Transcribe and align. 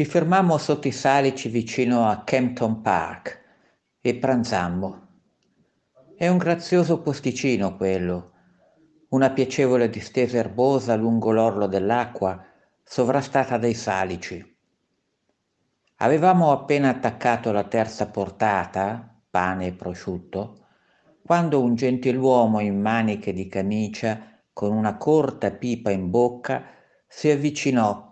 Ci 0.00 0.06
fermammo 0.06 0.56
sotto 0.56 0.88
i 0.88 0.92
salici 0.92 1.50
vicino 1.50 2.08
a 2.08 2.24
Kempton 2.24 2.80
Park 2.80 3.38
e 4.00 4.14
pranzammo. 4.14 5.08
È 6.16 6.26
un 6.26 6.38
grazioso 6.38 7.02
posticino 7.02 7.76
quello, 7.76 8.30
una 9.10 9.28
piacevole 9.28 9.90
distesa 9.90 10.38
erbosa 10.38 10.96
lungo 10.96 11.32
l'orlo 11.32 11.66
dell'acqua, 11.66 12.42
sovrastata 12.82 13.58
dai 13.58 13.74
salici. 13.74 14.56
Avevamo 15.96 16.50
appena 16.50 16.88
attaccato 16.88 17.52
la 17.52 17.64
terza 17.64 18.06
portata, 18.06 19.20
pane 19.28 19.66
e 19.66 19.72
prosciutto, 19.72 20.64
quando 21.22 21.60
un 21.60 21.74
gentiluomo 21.74 22.60
in 22.60 22.80
maniche 22.80 23.34
di 23.34 23.48
camicia, 23.48 24.40
con 24.50 24.72
una 24.72 24.96
corta 24.96 25.50
pipa 25.50 25.90
in 25.90 26.08
bocca, 26.08 26.64
si 27.06 27.28
avvicinò 27.28 28.09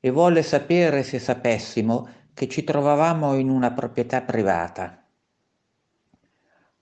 e 0.00 0.10
volle 0.10 0.42
sapere 0.42 1.02
se 1.02 1.18
sapessimo 1.18 2.08
che 2.34 2.48
ci 2.48 2.62
trovavamo 2.62 3.34
in 3.34 3.48
una 3.50 3.72
proprietà 3.72 4.22
privata. 4.22 5.02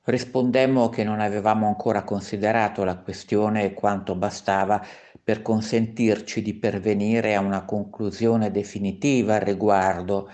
Rispondemmo 0.03 0.89
che 0.89 1.03
non 1.03 1.21
avevamo 1.21 1.67
ancora 1.67 2.05
considerato 2.05 2.85
la 2.85 2.97
questione 2.97 3.73
quanto 3.73 4.15
bastava 4.15 4.85
per 5.23 5.43
consentirci 5.43 6.43
di 6.43 6.55
pervenire 6.55 7.35
a 7.35 7.41
una 7.41 7.65
conclusione 7.65 8.53
definitiva 8.53 9.35
al 9.35 9.41
riguardo, 9.41 10.31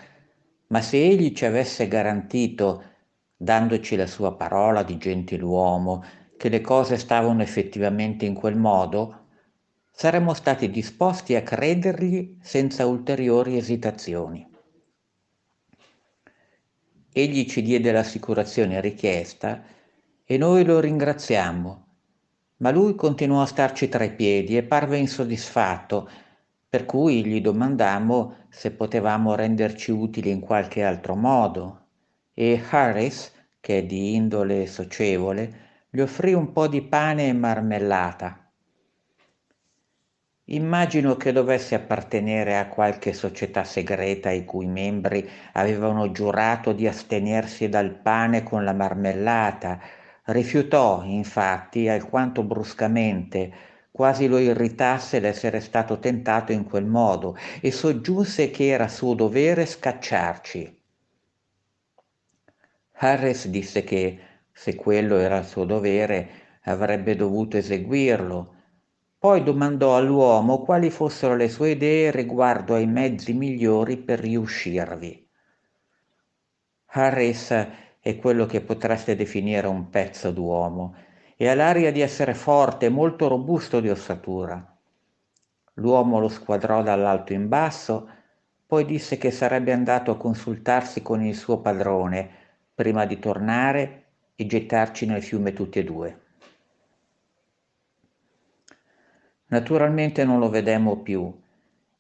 ma 0.66 0.82
se 0.82 1.02
egli 1.02 1.32
ci 1.32 1.46
avesse 1.46 1.88
garantito, 1.88 2.82
dandoci 3.36 3.96
la 3.96 4.06
sua 4.06 4.34
parola 4.34 4.82
di 4.82 4.98
gentiluomo, 4.98 6.04
che 6.36 6.48
le 6.48 6.60
cose 6.60 6.98
stavano 6.98 7.40
effettivamente 7.40 8.26
in 8.26 8.34
quel 8.34 8.56
modo, 8.56 9.21
saremmo 9.94 10.34
stati 10.34 10.70
disposti 10.70 11.36
a 11.36 11.42
credergli 11.42 12.38
senza 12.40 12.86
ulteriori 12.86 13.56
esitazioni. 13.56 14.48
Egli 17.12 17.46
ci 17.46 17.62
diede 17.62 17.92
l'assicurazione 17.92 18.80
richiesta 18.80 19.62
e 20.24 20.38
noi 20.38 20.64
lo 20.64 20.80
ringraziammo, 20.80 21.86
ma 22.56 22.70
lui 22.70 22.94
continuò 22.94 23.42
a 23.42 23.46
starci 23.46 23.88
tra 23.90 24.02
i 24.02 24.14
piedi 24.14 24.56
e 24.56 24.62
parve 24.62 24.96
insoddisfatto, 24.96 26.08
per 26.68 26.86
cui 26.86 27.24
gli 27.24 27.40
domandammo 27.42 28.46
se 28.48 28.70
potevamo 28.70 29.34
renderci 29.34 29.90
utili 29.90 30.30
in 30.30 30.40
qualche 30.40 30.82
altro 30.82 31.14
modo 31.14 31.80
e 32.32 32.60
Harris, 32.70 33.30
che 33.60 33.78
è 33.78 33.84
di 33.84 34.14
indole 34.14 34.66
socievole, 34.66 35.60
gli 35.90 36.00
offrì 36.00 36.32
un 36.32 36.50
po' 36.50 36.66
di 36.66 36.80
pane 36.80 37.28
e 37.28 37.32
marmellata 37.34 38.41
Immagino 40.52 41.16
che 41.16 41.32
dovesse 41.32 41.74
appartenere 41.74 42.58
a 42.58 42.68
qualche 42.68 43.14
società 43.14 43.64
segreta 43.64 44.30
i 44.30 44.44
cui 44.44 44.66
membri 44.66 45.26
avevano 45.52 46.12
giurato 46.12 46.72
di 46.72 46.86
astenersi 46.86 47.70
dal 47.70 47.90
pane 47.90 48.42
con 48.42 48.62
la 48.62 48.74
marmellata. 48.74 49.80
Rifiutò, 50.24 51.04
infatti, 51.04 51.88
alquanto 51.88 52.42
bruscamente, 52.42 53.50
quasi 53.90 54.26
lo 54.26 54.36
irritasse 54.36 55.20
l'essere 55.20 55.60
stato 55.60 55.98
tentato 55.98 56.52
in 56.52 56.64
quel 56.64 56.84
modo, 56.84 57.34
e 57.62 57.72
soggiunse 57.72 58.50
che 58.50 58.66
era 58.66 58.88
suo 58.88 59.14
dovere 59.14 59.64
scacciarci. 59.64 60.80
Harris 62.96 63.48
disse 63.48 63.82
che, 63.84 64.18
se 64.52 64.74
quello 64.74 65.16
era 65.16 65.38
il 65.38 65.46
suo 65.46 65.64
dovere, 65.64 66.28
avrebbe 66.64 67.16
dovuto 67.16 67.56
eseguirlo, 67.56 68.60
poi 69.22 69.44
domandò 69.44 69.96
all'uomo 69.96 70.62
quali 70.62 70.90
fossero 70.90 71.36
le 71.36 71.48
sue 71.48 71.70
idee 71.70 72.10
riguardo 72.10 72.74
ai 72.74 72.88
mezzi 72.88 73.32
migliori 73.32 73.96
per 73.96 74.18
riuscirvi. 74.18 75.28
Harris 76.86 77.68
è 78.00 78.16
quello 78.16 78.46
che 78.46 78.62
potreste 78.62 79.14
definire 79.14 79.68
un 79.68 79.90
pezzo 79.90 80.32
d'uomo 80.32 80.96
e 81.36 81.48
ha 81.48 81.54
l'aria 81.54 81.92
di 81.92 82.00
essere 82.00 82.34
forte 82.34 82.86
e 82.86 82.88
molto 82.88 83.28
robusto 83.28 83.78
di 83.78 83.90
ossatura. 83.90 84.76
L'uomo 85.74 86.18
lo 86.18 86.28
squadrò 86.28 86.82
dall'alto 86.82 87.32
in 87.32 87.46
basso, 87.46 88.08
poi 88.66 88.84
disse 88.84 89.18
che 89.18 89.30
sarebbe 89.30 89.70
andato 89.70 90.10
a 90.10 90.16
consultarsi 90.16 91.00
con 91.00 91.22
il 91.22 91.36
suo 91.36 91.60
padrone 91.60 92.28
prima 92.74 93.06
di 93.06 93.20
tornare 93.20 94.06
e 94.34 94.46
gettarci 94.46 95.06
nel 95.06 95.22
fiume 95.22 95.52
tutti 95.52 95.78
e 95.78 95.84
due. 95.84 96.21
Naturalmente 99.52 100.24
non 100.24 100.38
lo 100.38 100.48
vedemmo 100.48 101.02
più 101.02 101.30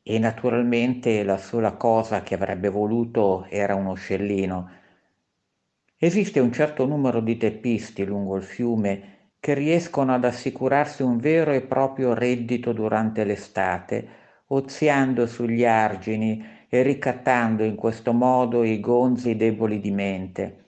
e 0.02 0.18
naturalmente 0.18 1.22
la 1.22 1.36
sola 1.36 1.72
cosa 1.72 2.22
che 2.22 2.34
avrebbe 2.34 2.70
voluto 2.70 3.44
era 3.50 3.74
uno 3.74 3.92
scellino. 3.92 4.70
Esiste 5.98 6.40
un 6.40 6.50
certo 6.50 6.86
numero 6.86 7.20
di 7.20 7.36
teppisti 7.36 8.06
lungo 8.06 8.36
il 8.36 8.42
fiume 8.42 9.30
che 9.38 9.52
riescono 9.52 10.14
ad 10.14 10.24
assicurarsi 10.24 11.02
un 11.02 11.18
vero 11.18 11.52
e 11.52 11.60
proprio 11.60 12.14
reddito 12.14 12.72
durante 12.72 13.22
l'estate, 13.22 14.08
oziando 14.46 15.26
sugli 15.26 15.66
argini 15.66 16.42
e 16.70 16.80
ricattando 16.80 17.64
in 17.64 17.74
questo 17.74 18.14
modo 18.14 18.64
i 18.64 18.80
gonzi 18.80 19.36
deboli 19.36 19.78
di 19.78 19.90
mente. 19.90 20.64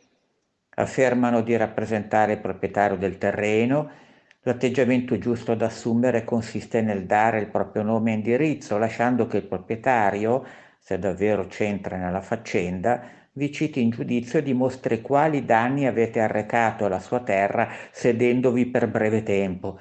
Affermano 0.74 1.40
di 1.40 1.56
rappresentare 1.56 2.32
il 2.32 2.40
proprietario 2.40 2.98
del 2.98 3.16
terreno 3.16 4.02
L'atteggiamento 4.46 5.16
giusto 5.16 5.54
da 5.54 5.66
assumere 5.66 6.22
consiste 6.22 6.82
nel 6.82 7.06
dare 7.06 7.40
il 7.40 7.46
proprio 7.46 7.82
nome 7.82 8.10
e 8.12 8.16
indirizzo, 8.16 8.76
lasciando 8.76 9.26
che 9.26 9.38
il 9.38 9.44
proprietario, 9.46 10.44
se 10.78 10.98
davvero 10.98 11.46
c'entra 11.46 11.96
nella 11.96 12.20
faccenda, 12.20 13.02
vi 13.32 13.50
citi 13.50 13.80
in 13.80 13.88
giudizio 13.88 14.38
e 14.38 14.42
dimostri 14.42 15.00
quali 15.00 15.46
danni 15.46 15.86
avete 15.86 16.20
arrecato 16.20 16.84
alla 16.84 17.00
sua 17.00 17.20
terra 17.20 17.68
sedendovi 17.90 18.66
per 18.66 18.86
breve 18.86 19.22
tempo. 19.22 19.78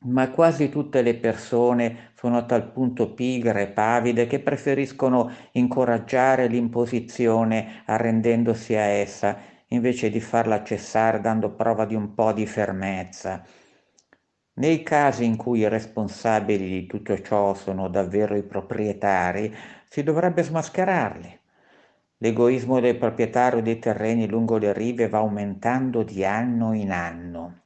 Ma 0.00 0.28
quasi 0.28 0.68
tutte 0.68 1.00
le 1.00 1.14
persone 1.14 2.10
sono 2.16 2.36
a 2.36 2.44
tal 2.44 2.70
punto 2.70 3.14
pigre 3.14 3.62
e 3.62 3.68
pavide 3.68 4.26
che 4.26 4.40
preferiscono 4.40 5.32
incoraggiare 5.52 6.48
l'imposizione 6.48 7.82
arrendendosi 7.86 8.74
a 8.76 8.82
essa 8.82 9.56
invece 9.68 10.10
di 10.10 10.20
farla 10.20 10.64
cessare 10.64 11.20
dando 11.20 11.50
prova 11.50 11.84
di 11.84 11.94
un 11.94 12.14
po' 12.14 12.32
di 12.32 12.46
fermezza. 12.46 13.44
Nei 14.54 14.82
casi 14.82 15.24
in 15.24 15.36
cui 15.36 15.60
i 15.60 15.68
responsabili 15.68 16.68
di 16.68 16.86
tutto 16.86 17.20
ciò 17.20 17.54
sono 17.54 17.88
davvero 17.88 18.34
i 18.36 18.42
proprietari, 18.42 19.54
si 19.88 20.02
dovrebbe 20.02 20.42
smascherarli. 20.42 21.38
L'egoismo 22.18 22.80
del 22.80 22.96
proprietario 22.96 23.62
dei 23.62 23.78
terreni 23.78 24.26
lungo 24.26 24.58
le 24.58 24.72
rive 24.72 25.08
va 25.08 25.18
aumentando 25.18 26.02
di 26.02 26.24
anno 26.24 26.72
in 26.72 26.90
anno. 26.90 27.60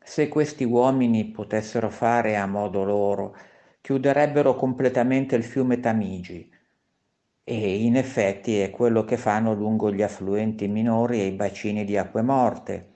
Se 0.00 0.28
questi 0.28 0.62
uomini 0.62 1.24
potessero 1.24 1.90
fare 1.90 2.36
a 2.36 2.46
modo 2.46 2.84
loro, 2.84 3.36
chiuderebbero 3.80 4.54
completamente 4.54 5.34
il 5.34 5.42
fiume 5.42 5.80
Tamigi, 5.80 6.51
e 7.60 7.82
in 7.82 7.96
effetti 7.96 8.60
è 8.60 8.70
quello 8.70 9.04
che 9.04 9.16
fanno 9.16 9.52
lungo 9.52 9.92
gli 9.92 10.02
affluenti 10.02 10.68
minori 10.68 11.20
e 11.20 11.26
i 11.26 11.32
bacini 11.32 11.84
di 11.84 11.96
acque 11.98 12.22
morte. 12.22 12.88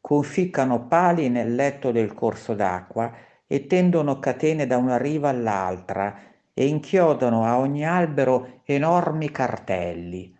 Conficcano 0.00 0.86
pali 0.86 1.28
nel 1.28 1.54
letto 1.54 1.90
del 1.90 2.14
corso 2.14 2.54
d'acqua 2.54 3.12
e 3.46 3.66
tendono 3.66 4.18
catene 4.18 4.66
da 4.66 4.76
una 4.76 4.98
riva 4.98 5.30
all'altra 5.30 6.16
e 6.54 6.66
inchiodano 6.66 7.44
a 7.44 7.58
ogni 7.58 7.84
albero 7.84 8.60
enormi 8.64 9.30
cartelli. 9.30 10.32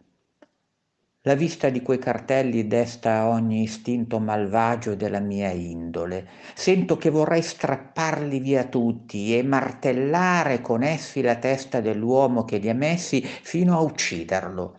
La 1.24 1.34
vista 1.36 1.68
di 1.68 1.82
quei 1.82 1.98
cartelli 1.98 2.66
desta 2.66 3.28
ogni 3.28 3.62
istinto 3.62 4.18
malvagio 4.18 4.96
della 4.96 5.20
mia 5.20 5.50
indole. 5.50 6.28
Sento 6.54 6.96
che 6.96 7.10
vorrei 7.10 7.42
strapparli 7.42 8.40
via 8.40 8.64
tutti 8.64 9.36
e 9.36 9.44
martellare 9.44 10.60
con 10.60 10.82
essi 10.82 11.22
la 11.22 11.36
testa 11.36 11.80
dell'uomo 11.80 12.44
che 12.44 12.58
li 12.58 12.68
ha 12.68 12.74
messi 12.74 13.20
fino 13.22 13.76
a 13.76 13.80
ucciderlo. 13.82 14.76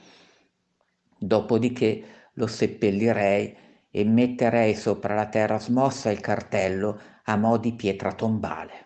Dopodiché 1.17 2.03
lo 2.33 2.47
seppellirei 2.47 3.55
e 3.89 4.03
metterei 4.03 4.75
sopra 4.75 5.15
la 5.15 5.27
terra 5.27 5.59
smossa 5.59 6.11
il 6.11 6.19
cartello 6.19 6.99
a 7.23 7.37
mo' 7.37 7.57
di 7.57 7.71
pietra 7.73 8.11
tombale. 8.11 8.82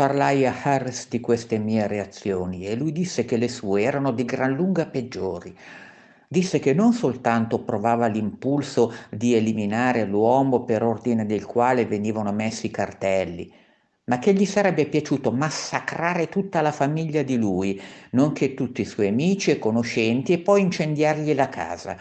Parlai 0.00 0.46
a 0.46 0.54
Harris 0.62 1.10
di 1.10 1.20
queste 1.20 1.58
mie 1.58 1.86
reazioni 1.86 2.64
e 2.64 2.74
lui 2.74 2.90
disse 2.90 3.26
che 3.26 3.36
le 3.36 3.48
sue 3.48 3.82
erano 3.82 4.12
di 4.12 4.24
gran 4.24 4.54
lunga 4.54 4.86
peggiori. 4.86 5.54
Disse 6.26 6.58
che 6.58 6.72
non 6.72 6.94
soltanto 6.94 7.62
provava 7.64 8.06
l'impulso 8.06 8.94
di 9.10 9.34
eliminare 9.34 10.06
l'uomo 10.06 10.64
per 10.64 10.82
ordine 10.82 11.26
del 11.26 11.44
quale 11.44 11.84
venivano 11.84 12.32
messi 12.32 12.64
i 12.64 12.70
cartelli, 12.70 13.52
ma 14.04 14.18
che 14.18 14.32
gli 14.32 14.46
sarebbe 14.46 14.86
piaciuto 14.86 15.32
massacrare 15.32 16.30
tutta 16.30 16.62
la 16.62 16.72
famiglia 16.72 17.22
di 17.22 17.36
lui, 17.36 17.78
nonché 18.12 18.54
tutti 18.54 18.80
i 18.80 18.86
suoi 18.86 19.08
amici 19.08 19.50
e 19.50 19.58
conoscenti, 19.58 20.32
e 20.32 20.38
poi 20.38 20.62
incendiargli 20.62 21.34
la 21.34 21.50
casa. 21.50 21.98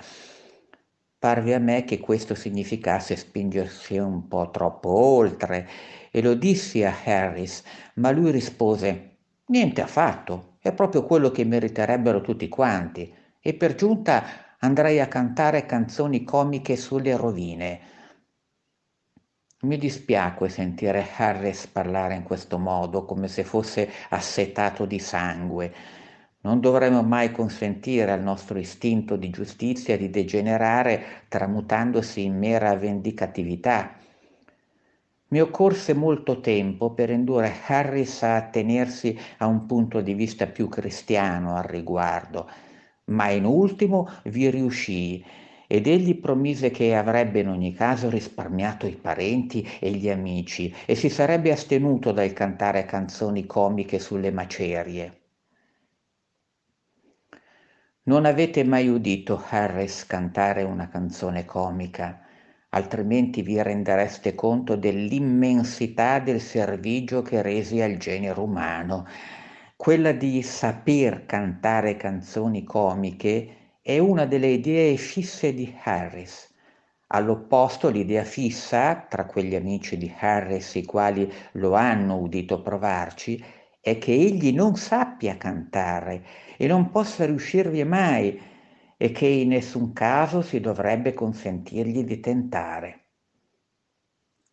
Parve 1.20 1.54
a 1.54 1.60
me 1.60 1.84
che 1.84 2.00
questo 2.00 2.34
significasse 2.34 3.18
spingersi 3.18 3.98
un 3.98 4.30
po' 4.30 4.52
troppo 4.52 4.88
oltre, 4.88 5.68
e 6.12 6.22
lo 6.22 6.34
dissi 6.34 6.84
a 6.84 6.96
Harris, 7.06 7.64
ma 7.96 8.12
lui 8.12 8.32
rispose 8.32 9.10
Niente 9.50 9.82
affatto, 9.82 10.58
è 10.60 10.72
proprio 10.74 11.04
quello 11.06 11.32
che 11.32 11.44
meriterebbero 11.44 12.22
tutti 12.22 12.48
quanti, 12.48 13.12
e 13.40 13.56
per 13.56 13.74
giunta 13.74 14.24
andrei 14.60 15.00
a 15.00 15.08
cantare 15.08 15.66
canzoni 15.66 16.24
comiche 16.24 16.76
sulle 16.76 17.18
rovine. 17.18 17.80
Mi 19.62 19.80
dispiacque 19.80 20.50
sentire 20.50 21.04
Harris 21.18 21.66
parlare 21.66 22.14
in 22.14 22.22
questo 22.22 22.60
modo, 22.60 23.06
come 23.06 23.28
se 23.28 23.44
fosse 23.44 23.90
assetato 24.10 24.86
di 24.86 25.00
sangue. 25.00 25.74
Non 26.42 26.60
dovremmo 26.60 27.02
mai 27.02 27.32
consentire 27.32 28.12
al 28.12 28.22
nostro 28.22 28.60
istinto 28.60 29.16
di 29.16 29.32
giustizia 29.32 29.98
di 29.98 30.12
degenerare 30.12 31.26
tramutandosi 31.28 32.24
in 32.24 32.38
mera 32.38 32.76
vendicatività. 32.76 33.96
Mi 35.32 35.42
occorse 35.42 35.94
molto 35.94 36.40
tempo 36.40 36.94
per 36.94 37.12
indurre 37.12 37.54
Harris 37.68 38.24
a 38.24 38.42
tenersi 38.50 39.16
a 39.38 39.46
un 39.46 39.68
punto 39.68 40.02
di 40.02 40.14
vista 40.16 40.48
più 40.48 40.68
cristiano 40.68 41.56
al 41.56 41.66
riguardo, 41.66 42.50
ma 43.06 43.30
in 43.30 43.46
ultimo 43.46 44.10
vi 44.24 44.50
riuscii 44.50 45.24
ed 45.68 45.86
egli 45.86 46.20
promise 46.20 46.72
che 46.72 46.96
avrebbe 46.96 47.42
in 47.42 47.48
ogni 47.50 47.74
caso 47.74 48.10
risparmiato 48.10 48.88
i 48.88 48.96
parenti 48.96 49.68
e 49.80 49.92
gli 49.92 50.10
amici 50.10 50.74
e 50.88 50.96
si 50.96 51.10
sarebbe 51.10 51.52
astenuto 51.52 52.12
dal 52.12 52.34
cantare 52.34 52.86
canzoni 52.86 53.46
comiche 53.46 54.00
sulle 54.00 54.32
macerie. 54.32 55.18
Non 58.04 58.26
avete 58.26 58.64
mai 58.64 58.88
udito 58.88 59.40
Harris 59.50 60.08
cantare 60.08 60.64
una 60.64 60.88
canzone 60.88 61.46
comica, 61.46 62.26
altrimenti 62.70 63.42
vi 63.42 63.62
rendereste 63.62 64.36
conto 64.36 64.76
dell'immensità 64.76 66.20
del 66.20 66.40
servigio 66.40 67.22
che 67.22 67.42
resi 67.42 67.82
al 67.82 67.98
genere 67.98 68.40
umano. 68.40 69.08
Quella 69.76 70.12
di 70.12 70.42
saper 70.44 71.26
cantare 71.26 71.96
canzoni 71.96 72.64
comiche 72.64 73.56
è 73.82 73.98
una 73.98 74.26
delle 74.26 74.48
idee 74.48 74.98
fisse 74.98 75.54
di 75.54 75.74
Harris. 75.84 76.54
All'opposto, 77.08 77.90
l'idea 77.90 78.24
fissa, 78.24 79.06
tra 79.10 79.26
quegli 79.26 79.56
amici 79.56 79.98
di 79.98 80.14
Harris 80.20 80.76
i 80.76 80.86
quali 80.86 81.32
lo 81.54 81.74
hanno 81.74 82.18
udito 82.18 82.62
provarci, 82.62 83.44
è 83.82 83.98
che 83.98 84.12
egli 84.12 84.54
non 84.54 84.76
sappia 84.76 85.38
cantare 85.38 86.24
e 86.58 86.68
non 86.68 86.92
possa 86.92 87.26
riuscirvi 87.26 87.84
mai 87.84 88.40
e 89.02 89.14
che 89.14 89.28
in 89.28 89.48
nessun 89.48 89.94
caso 89.94 90.42
si 90.42 90.60
dovrebbe 90.60 91.14
consentirgli 91.14 92.04
di 92.04 92.20
tentare. 92.20 93.06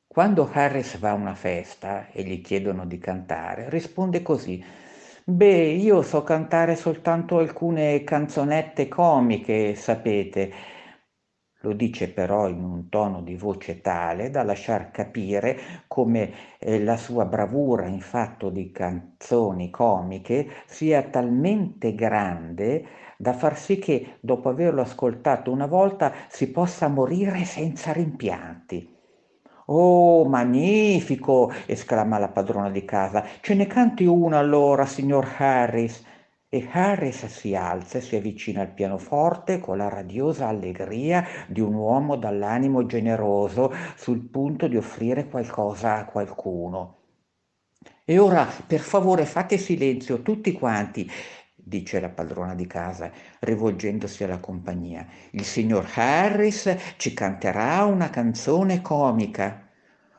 Quando 0.06 0.48
Harris 0.52 0.98
va 0.98 1.10
a 1.10 1.14
una 1.14 1.34
festa 1.34 2.08
e 2.12 2.22
gli 2.22 2.40
chiedono 2.40 2.86
di 2.86 2.98
cantare, 2.98 3.68
risponde 3.68 4.22
così 4.22 4.64
Beh, 5.24 5.70
io 5.72 6.02
so 6.02 6.22
cantare 6.22 6.76
soltanto 6.76 7.38
alcune 7.38 8.04
canzonette 8.04 8.86
comiche, 8.86 9.74
sapete. 9.74 10.52
Lo 11.62 11.72
dice 11.72 12.08
però 12.12 12.48
in 12.48 12.62
un 12.62 12.88
tono 12.88 13.22
di 13.22 13.34
voce 13.34 13.80
tale 13.80 14.30
da 14.30 14.44
lasciar 14.44 14.92
capire 14.92 15.58
come 15.88 16.58
eh, 16.60 16.80
la 16.80 16.96
sua 16.96 17.24
bravura 17.24 17.86
in 17.86 18.00
fatto 18.00 18.50
di 18.50 18.70
canzoni 18.70 19.70
comiche 19.70 20.48
sia 20.66 21.02
talmente 21.02 21.96
grande 21.96 22.86
da 23.18 23.32
far 23.32 23.58
sì 23.58 23.78
che, 23.78 24.18
dopo 24.20 24.48
averlo 24.48 24.82
ascoltato 24.82 25.50
una 25.50 25.66
volta, 25.66 26.12
si 26.28 26.50
possa 26.50 26.88
morire 26.88 27.44
senza 27.44 27.92
rimpianti. 27.92 28.94
Oh, 29.68 30.24
magnifico! 30.26 31.52
esclama 31.66 32.18
la 32.18 32.28
padrona 32.28 32.70
di 32.70 32.84
casa. 32.84 33.24
Ce 33.40 33.54
ne 33.54 33.66
canti 33.66 34.04
una 34.04 34.38
allora, 34.38 34.86
signor 34.86 35.26
Harris. 35.38 36.04
E 36.48 36.68
Harris 36.70 37.26
si 37.26 37.56
alza 37.56 37.98
e 37.98 38.00
si 38.00 38.14
avvicina 38.14 38.60
al 38.60 38.70
pianoforte 38.70 39.58
con 39.58 39.78
la 39.78 39.88
radiosa 39.88 40.46
allegria 40.46 41.24
di 41.48 41.60
un 41.60 41.74
uomo 41.74 42.16
dall'animo 42.16 42.86
generoso 42.86 43.72
sul 43.96 44.20
punto 44.30 44.68
di 44.68 44.76
offrire 44.76 45.26
qualcosa 45.26 45.96
a 45.96 46.04
qualcuno. 46.04 46.98
E 48.04 48.18
ora, 48.18 48.46
per 48.66 48.78
favore, 48.80 49.24
fate 49.26 49.58
silenzio 49.58 50.22
tutti 50.22 50.52
quanti 50.52 51.10
dice 51.66 51.98
la 51.98 52.10
padrona 52.10 52.54
di 52.54 52.68
casa, 52.68 53.10
rivolgendosi 53.40 54.22
alla 54.22 54.38
compagnia. 54.38 55.04
Il 55.32 55.44
signor 55.44 55.90
Harris 55.94 56.94
ci 56.96 57.12
canterà 57.12 57.84
una 57.84 58.08
canzone 58.08 58.80
comica. 58.82 59.68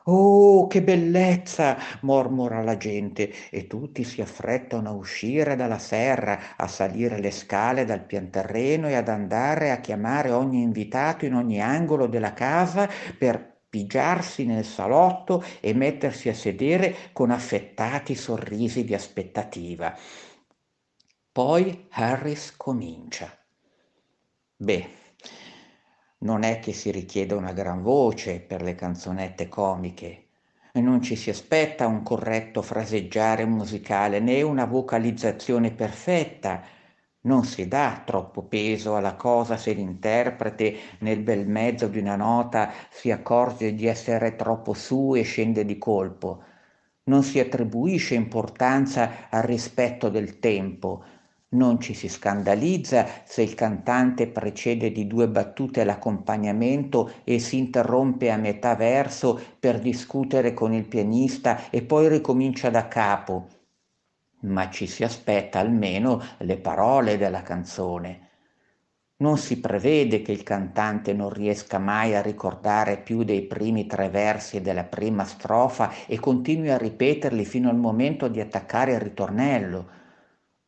Oh, 0.04 0.66
che 0.66 0.82
bellezza! 0.82 1.78
mormora 2.02 2.62
la 2.62 2.76
gente 2.76 3.32
e 3.50 3.66
tutti 3.66 4.04
si 4.04 4.20
affrettano 4.20 4.90
a 4.90 4.92
uscire 4.92 5.56
dalla 5.56 5.78
serra, 5.78 6.56
a 6.56 6.66
salire 6.66 7.18
le 7.18 7.30
scale 7.30 7.86
dal 7.86 8.04
pianterreno 8.04 8.86
e 8.88 8.94
ad 8.94 9.08
andare 9.08 9.70
a 9.70 9.80
chiamare 9.80 10.30
ogni 10.30 10.60
invitato 10.60 11.24
in 11.24 11.32
ogni 11.34 11.62
angolo 11.62 12.06
della 12.06 12.34
casa 12.34 12.88
per 13.18 13.56
pigiarsi 13.70 14.44
nel 14.44 14.64
salotto 14.64 15.42
e 15.60 15.72
mettersi 15.74 16.28
a 16.28 16.34
sedere 16.34 16.94
con 17.12 17.30
affettati 17.30 18.14
sorrisi 18.14 18.84
di 18.84 18.94
aspettativa. 18.94 19.94
Poi 21.38 21.86
Harris 21.90 22.56
comincia. 22.56 23.32
Beh, 24.56 24.88
non 26.22 26.42
è 26.42 26.58
che 26.58 26.72
si 26.72 26.90
richieda 26.90 27.36
una 27.36 27.52
gran 27.52 27.80
voce 27.80 28.40
per 28.40 28.60
le 28.60 28.74
canzonette 28.74 29.46
comiche, 29.46 30.30
non 30.72 31.00
ci 31.00 31.14
si 31.14 31.30
aspetta 31.30 31.86
un 31.86 32.02
corretto 32.02 32.60
fraseggiare 32.60 33.44
musicale 33.44 34.18
né 34.18 34.42
una 34.42 34.64
vocalizzazione 34.64 35.70
perfetta. 35.70 36.60
Non 37.20 37.44
si 37.44 37.68
dà 37.68 38.02
troppo 38.04 38.42
peso 38.42 38.96
alla 38.96 39.14
cosa 39.14 39.56
se 39.56 39.74
l'interprete 39.74 40.76
nel 40.98 41.20
bel 41.20 41.46
mezzo 41.46 41.86
di 41.86 42.00
una 42.00 42.16
nota 42.16 42.72
si 42.90 43.12
accorge 43.12 43.74
di 43.74 43.86
essere 43.86 44.34
troppo 44.34 44.74
su 44.74 45.14
e 45.14 45.22
scende 45.22 45.64
di 45.64 45.78
colpo. 45.78 46.42
Non 47.04 47.22
si 47.22 47.38
attribuisce 47.38 48.16
importanza 48.16 49.28
al 49.30 49.44
rispetto 49.44 50.08
del 50.08 50.40
tempo, 50.40 51.04
non 51.50 51.80
ci 51.80 51.94
si 51.94 52.08
scandalizza 52.08 53.06
se 53.24 53.40
il 53.40 53.54
cantante 53.54 54.26
precede 54.26 54.92
di 54.92 55.06
due 55.06 55.28
battute 55.28 55.82
l'accompagnamento 55.82 57.10
e 57.24 57.38
si 57.38 57.56
interrompe 57.56 58.30
a 58.30 58.36
metà 58.36 58.74
verso 58.74 59.40
per 59.58 59.78
discutere 59.78 60.52
con 60.52 60.74
il 60.74 60.86
pianista 60.86 61.70
e 61.70 61.82
poi 61.82 62.08
ricomincia 62.08 62.68
da 62.68 62.86
capo, 62.86 63.46
ma 64.40 64.68
ci 64.68 64.86
si 64.86 65.04
aspetta 65.04 65.58
almeno 65.58 66.22
le 66.38 66.58
parole 66.58 67.16
della 67.16 67.42
canzone. 67.42 68.26
Non 69.20 69.38
si 69.38 69.58
prevede 69.58 70.20
che 70.20 70.32
il 70.32 70.42
cantante 70.42 71.14
non 71.14 71.30
riesca 71.30 71.78
mai 71.78 72.14
a 72.14 72.22
ricordare 72.22 72.98
più 72.98 73.24
dei 73.24 73.42
primi 73.42 73.86
tre 73.86 74.10
versi 74.10 74.60
della 74.60 74.84
prima 74.84 75.24
strofa 75.24 75.92
e 76.06 76.20
continui 76.20 76.70
a 76.70 76.78
ripeterli 76.78 77.44
fino 77.44 77.70
al 77.70 77.78
momento 77.78 78.28
di 78.28 78.38
attaccare 78.38 78.92
il 78.92 79.00
ritornello 79.00 79.96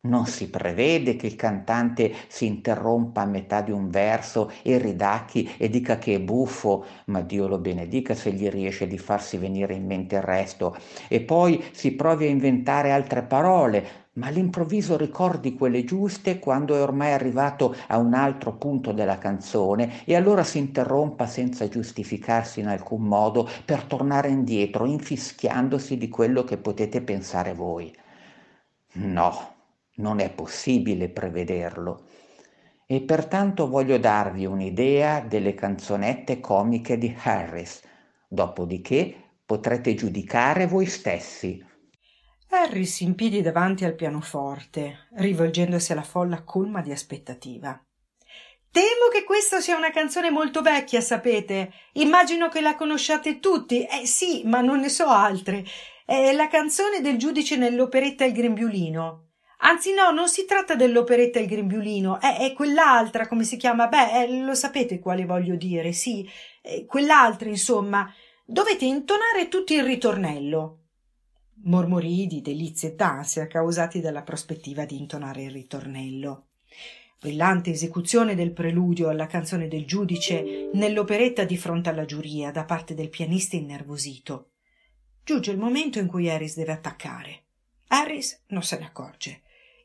non 0.03 0.25
si 0.25 0.49
prevede 0.49 1.15
che 1.15 1.27
il 1.27 1.35
cantante 1.35 2.11
si 2.27 2.45
interrompa 2.47 3.21
a 3.21 3.25
metà 3.25 3.61
di 3.61 3.71
un 3.71 3.89
verso 3.89 4.51
e 4.63 4.77
ridacchi 4.79 5.53
e 5.57 5.69
dica 5.69 5.97
che 5.99 6.15
è 6.15 6.19
buffo, 6.19 6.85
ma 7.05 7.21
Dio 7.21 7.47
lo 7.47 7.59
benedica 7.59 8.15
se 8.15 8.31
gli 8.31 8.49
riesce 8.49 8.87
di 8.87 8.97
farsi 8.97 9.37
venire 9.37 9.75
in 9.75 9.85
mente 9.85 10.15
il 10.15 10.23
resto, 10.23 10.75
e 11.07 11.21
poi 11.21 11.63
si 11.71 11.91
provi 11.93 12.25
a 12.25 12.29
inventare 12.29 12.91
altre 12.91 13.21
parole, 13.21 14.09
ma 14.13 14.27
all'improvviso 14.27 14.97
ricordi 14.97 15.53
quelle 15.53 15.83
giuste 15.83 16.39
quando 16.39 16.75
è 16.75 16.81
ormai 16.81 17.11
arrivato 17.13 17.75
a 17.87 17.97
un 17.97 18.13
altro 18.13 18.53
punto 18.57 18.91
della 18.91 19.17
canzone 19.19 20.03
e 20.05 20.15
allora 20.15 20.43
si 20.43 20.57
interrompa 20.57 21.27
senza 21.27 21.67
giustificarsi 21.69 22.59
in 22.59 22.67
alcun 22.67 23.03
modo 23.03 23.47
per 23.63 23.83
tornare 23.83 24.29
indietro, 24.29 24.85
infischiandosi 24.85 25.97
di 25.97 26.09
quello 26.09 26.43
che 26.43 26.57
potete 26.57 27.01
pensare 27.01 27.53
voi. 27.53 27.93
No, 28.93 29.60
non 30.01 30.19
è 30.19 30.29
possibile 30.29 31.07
prevederlo. 31.07 32.07
E 32.85 33.01
pertanto 33.01 33.69
voglio 33.69 33.97
darvi 33.97 34.45
un'idea 34.45 35.21
delle 35.21 35.53
canzonette 35.53 36.41
comiche 36.41 36.97
di 36.97 37.15
Harris, 37.23 37.81
dopodiché 38.27 39.15
potrete 39.45 39.93
giudicare 39.93 40.67
voi 40.67 40.87
stessi. 40.87 41.63
Harry 42.49 42.83
si 42.83 43.05
impidi 43.05 43.41
davanti 43.41 43.85
al 43.85 43.95
pianoforte, 43.95 45.07
rivolgendosi 45.15 45.93
alla 45.93 46.03
folla 46.03 46.43
colma 46.43 46.81
di 46.81 46.91
aspettativa. 46.91 47.81
Temo 48.69 49.09
che 49.11 49.23
questa 49.23 49.59
sia 49.59 49.77
una 49.77 49.91
canzone 49.91 50.29
molto 50.29 50.61
vecchia, 50.61 51.01
sapete. 51.01 51.71
Immagino 51.93 52.49
che 52.49 52.61
la 52.61 52.75
conosciate 52.75 53.39
tutti. 53.39 53.85
Eh 53.85 54.05
sì, 54.05 54.43
ma 54.45 54.61
non 54.61 54.79
ne 54.79 54.89
so 54.89 55.07
altre. 55.07 55.65
È 56.05 56.31
la 56.33 56.47
canzone 56.47 57.01
del 57.01 57.17
giudice 57.17 57.57
nell'operetta 57.57 58.25
Il 58.25 58.33
grembiulino. 58.33 59.30
Anzi, 59.63 59.93
no, 59.93 60.11
non 60.11 60.27
si 60.27 60.45
tratta 60.45 60.75
dell'operetta 60.75 61.39
Il 61.39 61.47
grembiulino, 61.47 62.19
è, 62.19 62.37
è 62.37 62.53
quell'altra, 62.53 63.27
come 63.27 63.43
si 63.43 63.57
chiama? 63.57 63.87
Beh, 63.87 64.23
eh, 64.23 64.41
lo 64.41 64.55
sapete 64.55 64.99
quale 64.99 65.25
voglio 65.25 65.55
dire, 65.55 65.91
sì. 65.91 66.27
Quell'altra, 66.85 67.49
insomma. 67.49 68.11
Dovete 68.45 68.85
intonare 68.85 69.47
tutti 69.47 69.75
il 69.75 69.83
ritornello 69.83 70.81
mormorii 71.63 72.27
di 72.27 72.41
delizia 72.41 72.89
e 72.89 72.95
d'ansia 72.95 73.47
causati 73.47 73.99
dalla 73.99 74.23
prospettiva 74.23 74.85
di 74.85 74.97
intonare 74.97 75.43
il 75.43 75.51
ritornello. 75.51 76.47
Brillante 77.19 77.69
esecuzione 77.69 78.33
del 78.33 78.51
preludio 78.51 79.09
alla 79.09 79.27
canzone 79.27 79.67
del 79.67 79.85
giudice 79.85 80.69
nell'operetta 80.73 81.43
di 81.43 81.55
fronte 81.55 81.89
alla 81.89 82.05
giuria 82.05 82.49
da 82.51 82.65
parte 82.65 82.95
del 82.95 83.09
pianista 83.09 83.55
innervosito. 83.55 84.49
Giunge 85.23 85.51
il 85.51 85.59
momento 85.59 85.99
in 85.99 86.07
cui 86.07 86.29
Harris 86.29 86.55
deve 86.55 86.71
attaccare. 86.71 87.43
Harris 87.89 88.41
non 88.47 88.63
se 88.63 88.79
ne 88.79 88.85
accorge. 88.85 89.41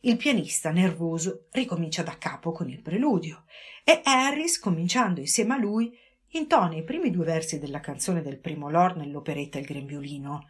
Il 0.07 0.17
pianista, 0.17 0.71
nervoso, 0.71 1.47
ricomincia 1.51 2.03
da 2.03 2.17
capo 2.17 2.53
con 2.53 2.69
il 2.71 2.81
preludio 2.81 3.45
e 3.85 4.01
Harris, 4.05 4.59
cominciando 4.59 5.21
insieme 5.21 5.55
a 5.55 5.59
lui, 5.59 5.97
intona 6.29 6.77
i 6.77 6.85
primi 6.85 7.11
due 7.11 7.25
versi 7.25 7.59
della 7.59 7.81
canzone 7.81 8.23
del 8.23 8.39
primo 8.39 8.71
lord 8.71 8.97
nell'operetta 8.97 9.59
Il 9.59 9.67
grembiulino 9.67 10.47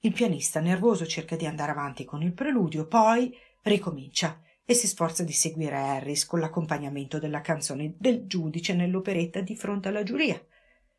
il 0.00 0.12
pianista 0.12 0.60
nervoso 0.60 1.04
cerca 1.04 1.36
di 1.36 1.46
andare 1.46 1.72
avanti 1.72 2.04
con 2.04 2.22
il 2.22 2.32
preludio, 2.32 2.86
poi 2.86 3.34
ricomincia 3.62 4.40
e 4.64 4.72
si 4.72 4.86
sforza 4.86 5.24
di 5.24 5.32
seguire 5.32 5.76
Harris 5.76 6.26
con 6.26 6.38
l'accompagnamento 6.38 7.18
della 7.18 7.40
canzone 7.40 7.94
del 7.98 8.26
giudice 8.26 8.72
nell'operetta 8.74 9.40
di 9.40 9.56
fronte 9.56 9.88
alla 9.88 10.04
giuria. 10.04 10.40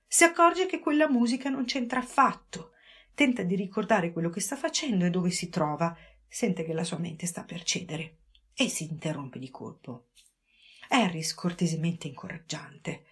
Si 0.05 0.23
accorge 0.23 0.65
che 0.65 0.79
quella 0.79 1.09
musica 1.09 1.49
non 1.49 1.65
c'entra 1.65 1.99
affatto. 1.99 2.71
Tenta 3.13 3.43
di 3.43 3.55
ricordare 3.55 4.11
quello 4.11 4.29
che 4.29 4.41
sta 4.41 4.55
facendo 4.55 5.05
e 5.05 5.09
dove 5.09 5.29
si 5.29 5.47
trova. 5.47 5.95
Sente 6.27 6.63
che 6.63 6.74
la 6.74 6.84
sua 6.84 6.98
mente 6.98 7.25
sta 7.25 7.43
per 7.43 7.63
cedere 7.63 8.17
e 8.53 8.69
si 8.69 8.84
interrompe 8.84 9.39
di 9.39 9.50
colpo. 9.50 10.10
Harris 10.89 11.34
cortesemente 11.34 12.07
incoraggiante. 12.07 13.05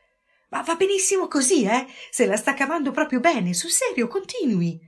Ma 0.50 0.62
va 0.62 0.76
benissimo 0.76 1.28
così, 1.28 1.66
eh? 1.66 1.86
Se 2.10 2.26
la 2.26 2.38
sta 2.38 2.54
cavando 2.54 2.92
proprio 2.92 3.20
bene, 3.20 3.54
sul 3.54 3.72
serio, 3.72 4.08
continui 4.08 4.80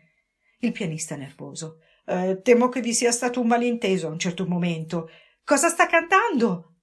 il 0.59 0.71
pianista 0.71 1.15
nervoso. 1.15 1.81
Eh, 2.05 2.39
temo 2.41 2.69
che 2.69 2.81
vi 2.81 2.93
sia 2.93 3.11
stato 3.11 3.41
un 3.41 3.47
malinteso 3.47 4.07
a 4.07 4.11
un 4.11 4.19
certo 4.19 4.47
momento. 4.47 5.09
Cosa 5.43 5.69
sta 5.69 5.87
cantando? 5.87 6.75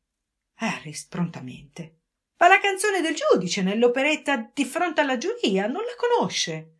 Harris 0.56 1.06
prontamente. 1.06 2.00
Ma 2.36 2.48
la 2.48 2.60
canzone 2.60 3.00
del 3.00 3.14
giudice 3.14 3.62
nell'operetta 3.62 4.50
di 4.52 4.64
fronte 4.64 5.00
alla 5.00 5.16
giuria 5.16 5.66
non 5.66 5.82
la 5.82 5.94
conosce. 5.96 6.72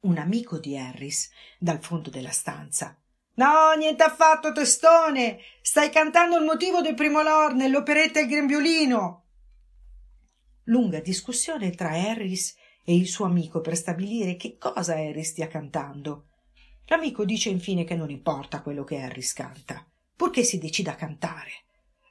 Un 0.00 0.18
amico 0.18 0.58
di 0.58 0.76
Harris, 0.76 1.30
dal 1.58 1.82
fondo 1.82 2.08
della 2.08 2.30
stanza. 2.30 2.96
No, 3.38 3.72
niente 3.76 4.02
affatto, 4.02 4.52
testone. 4.52 5.38
Stai 5.62 5.90
cantando 5.90 6.36
il 6.36 6.44
motivo 6.44 6.80
del 6.80 6.94
primo 6.94 7.22
lord 7.22 7.54
nell'operetta 7.54 8.18
Il 8.18 8.26
grembiulino. 8.26 9.26
Lunga 10.64 11.00
discussione 11.00 11.70
tra 11.70 11.90
Harris 11.90 12.56
e 12.84 12.96
il 12.96 13.06
suo 13.06 13.26
amico 13.26 13.60
per 13.60 13.76
stabilire 13.76 14.34
che 14.34 14.58
cosa 14.58 14.94
Harry 14.94 15.22
stia 15.22 15.46
cantando. 15.46 16.26
L'amico 16.86 17.24
dice 17.24 17.48
infine 17.48 17.84
che 17.84 17.94
non 17.94 18.10
importa 18.10 18.60
quello 18.60 18.82
che 18.82 18.98
Harris 18.98 19.32
canta, 19.34 19.86
purché 20.16 20.42
si 20.42 20.58
decida 20.58 20.92
a 20.92 20.96
cantare. 20.96 21.52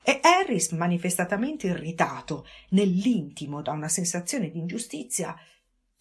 E 0.03 0.21
Harris, 0.23 0.71
manifestatamente 0.71 1.67
irritato 1.67 2.47
nell'intimo 2.69 3.61
da 3.61 3.71
una 3.71 3.89
sensazione 3.89 4.49
di 4.49 4.59
ingiustizia, 4.59 5.35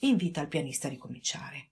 invita 0.00 0.40
il 0.40 0.48
pianista 0.48 0.86
a 0.86 0.90
ricominciare. 0.90 1.70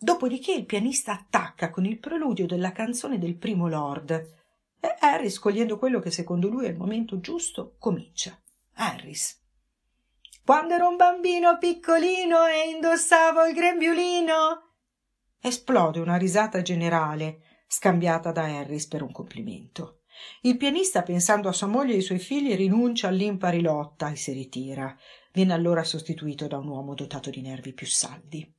Dopodiché 0.00 0.52
il 0.52 0.64
pianista 0.64 1.12
attacca 1.12 1.70
con 1.70 1.84
il 1.84 1.98
preludio 1.98 2.46
della 2.46 2.70
canzone 2.70 3.18
del 3.18 3.36
primo 3.36 3.66
lord 3.66 4.10
e 4.78 4.96
Harris, 5.00 5.40
cogliendo 5.40 5.76
quello 5.76 5.98
che 5.98 6.12
secondo 6.12 6.48
lui 6.48 6.66
è 6.66 6.68
il 6.68 6.76
momento 6.76 7.18
giusto, 7.18 7.74
comincia. 7.80 8.40
Harris. 8.74 9.42
Quando 10.44 10.74
ero 10.74 10.88
un 10.88 10.94
bambino 10.94 11.58
piccolino 11.58 12.46
e 12.46 12.70
indossavo 12.70 13.44
il 13.46 13.54
grembiulino. 13.54 14.74
Esplode 15.40 15.98
una 15.98 16.16
risata 16.16 16.62
generale, 16.62 17.64
scambiata 17.66 18.30
da 18.30 18.44
Harris 18.44 18.86
per 18.86 19.02
un 19.02 19.10
complimento. 19.10 20.02
Il 20.42 20.56
pianista, 20.56 21.02
pensando 21.02 21.48
a 21.48 21.52
sua 21.52 21.66
moglie 21.66 21.94
e 21.94 21.96
ai 21.96 22.02
suoi 22.02 22.20
figli, 22.20 22.54
rinuncia 22.54 23.08
all'impari 23.08 23.60
lotta 23.60 24.10
e 24.10 24.16
si 24.16 24.30
ritira. 24.30 24.96
Viene 25.32 25.52
allora 25.52 25.82
sostituito 25.82 26.46
da 26.46 26.58
un 26.58 26.68
uomo 26.68 26.94
dotato 26.94 27.30
di 27.30 27.40
nervi 27.40 27.72
più 27.72 27.86
saldi. 27.86 28.57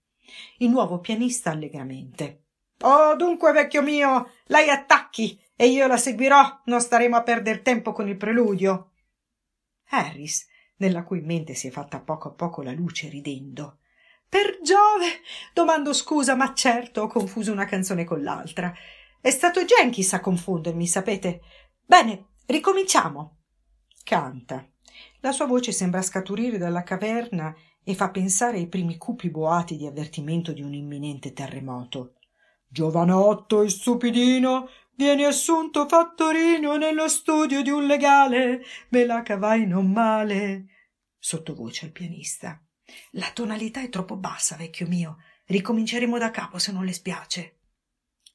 Il 0.57 0.69
nuovo 0.69 0.99
pianista 0.99 1.51
allegramente. 1.51 2.43
Oh, 2.81 3.15
dunque, 3.15 3.51
vecchio 3.51 3.81
mio, 3.81 4.31
lei 4.45 4.69
attacchi 4.69 5.39
e 5.55 5.67
io 5.67 5.87
la 5.87 5.97
seguirò. 5.97 6.61
Non 6.65 6.79
staremo 6.79 7.15
a 7.15 7.23
perdere 7.23 7.61
tempo 7.61 7.91
con 7.91 8.07
il 8.07 8.17
preludio. 8.17 8.91
Harris 9.89 10.47
nella 10.77 11.03
cui 11.03 11.21
mente 11.21 11.53
si 11.53 11.67
è 11.67 11.71
fatta 11.71 11.99
poco 11.99 12.29
a 12.29 12.31
poco 12.31 12.61
la 12.61 12.71
luce 12.71 13.09
ridendo. 13.09 13.79
Per 14.27 14.59
Giove! 14.61 15.21
Domando 15.53 15.91
scusa, 15.93 16.35
ma 16.35 16.53
certo 16.53 17.01
ho 17.01 17.07
confuso 17.07 17.51
una 17.51 17.65
canzone 17.65 18.03
con 18.03 18.23
l'altra. 18.23 18.73
È 19.19 19.29
stato 19.29 19.65
Jenkins 19.65 20.13
a 20.13 20.19
confondermi, 20.19 20.87
sapete? 20.87 21.41
Bene, 21.85 22.27
ricominciamo. 22.45 23.39
Canta. 24.03 24.65
La 25.21 25.31
sua 25.31 25.47
voce 25.47 25.71
sembra 25.71 26.01
scaturire 26.01 26.57
dalla 26.57 26.83
caverna 26.83 27.53
e 27.89 27.95
fa 27.95 28.11
pensare 28.11 28.57
ai 28.57 28.67
primi 28.67 28.97
cupi 28.97 29.31
boati 29.31 29.75
di 29.75 29.87
avvertimento 29.87 30.51
di 30.51 30.61
un 30.61 30.75
imminente 30.75 31.33
terremoto. 31.33 32.17
Giovanotto 32.67 33.63
e 33.63 33.69
stupidino, 33.69 34.69
vieni 34.95 35.23
assunto 35.23 35.87
fattorino 35.87 36.77
nello 36.77 37.07
studio 37.07 37.63
di 37.63 37.71
un 37.71 37.87
legale, 37.87 38.61
me 38.89 39.05
la 39.05 39.23
cavai 39.23 39.65
non 39.65 39.91
male. 39.91 40.65
Sottovoce 41.17 41.85
al 41.85 41.91
pianista. 41.91 42.63
La 43.13 43.31
tonalità 43.33 43.81
è 43.81 43.89
troppo 43.89 44.17
bassa, 44.17 44.55
vecchio 44.55 44.87
mio. 44.87 45.17
Ricominceremo 45.45 46.19
da 46.19 46.29
capo 46.29 46.59
se 46.59 46.71
non 46.71 46.85
le 46.85 46.93
spiace. 46.93 47.57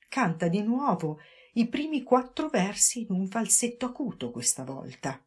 Canta 0.09 0.49
di 0.49 0.63
nuovo 0.63 1.21
i 1.53 1.69
primi 1.69 2.03
quattro 2.03 2.49
versi 2.49 3.03
in 3.03 3.13
un 3.13 3.29
falsetto 3.29 3.87
acuto 3.87 4.33
questa 4.33 4.65
volta. 4.65 5.25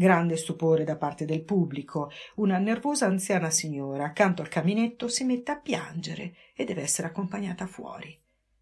Grande 0.00 0.38
stupore 0.38 0.84
da 0.84 0.96
parte 0.96 1.26
del 1.26 1.44
pubblico. 1.44 2.10
Una 2.36 2.56
nervosa 2.56 3.04
anziana 3.04 3.50
signora 3.50 4.04
accanto 4.04 4.40
al 4.40 4.48
caminetto 4.48 5.08
si 5.08 5.24
mette 5.24 5.50
a 5.50 5.60
piangere 5.60 6.36
e 6.56 6.64
deve 6.64 6.80
essere 6.80 7.08
accompagnata 7.08 7.66
fuori. 7.66 8.18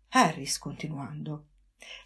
Harris 0.09 0.59
continuando. 0.59 1.45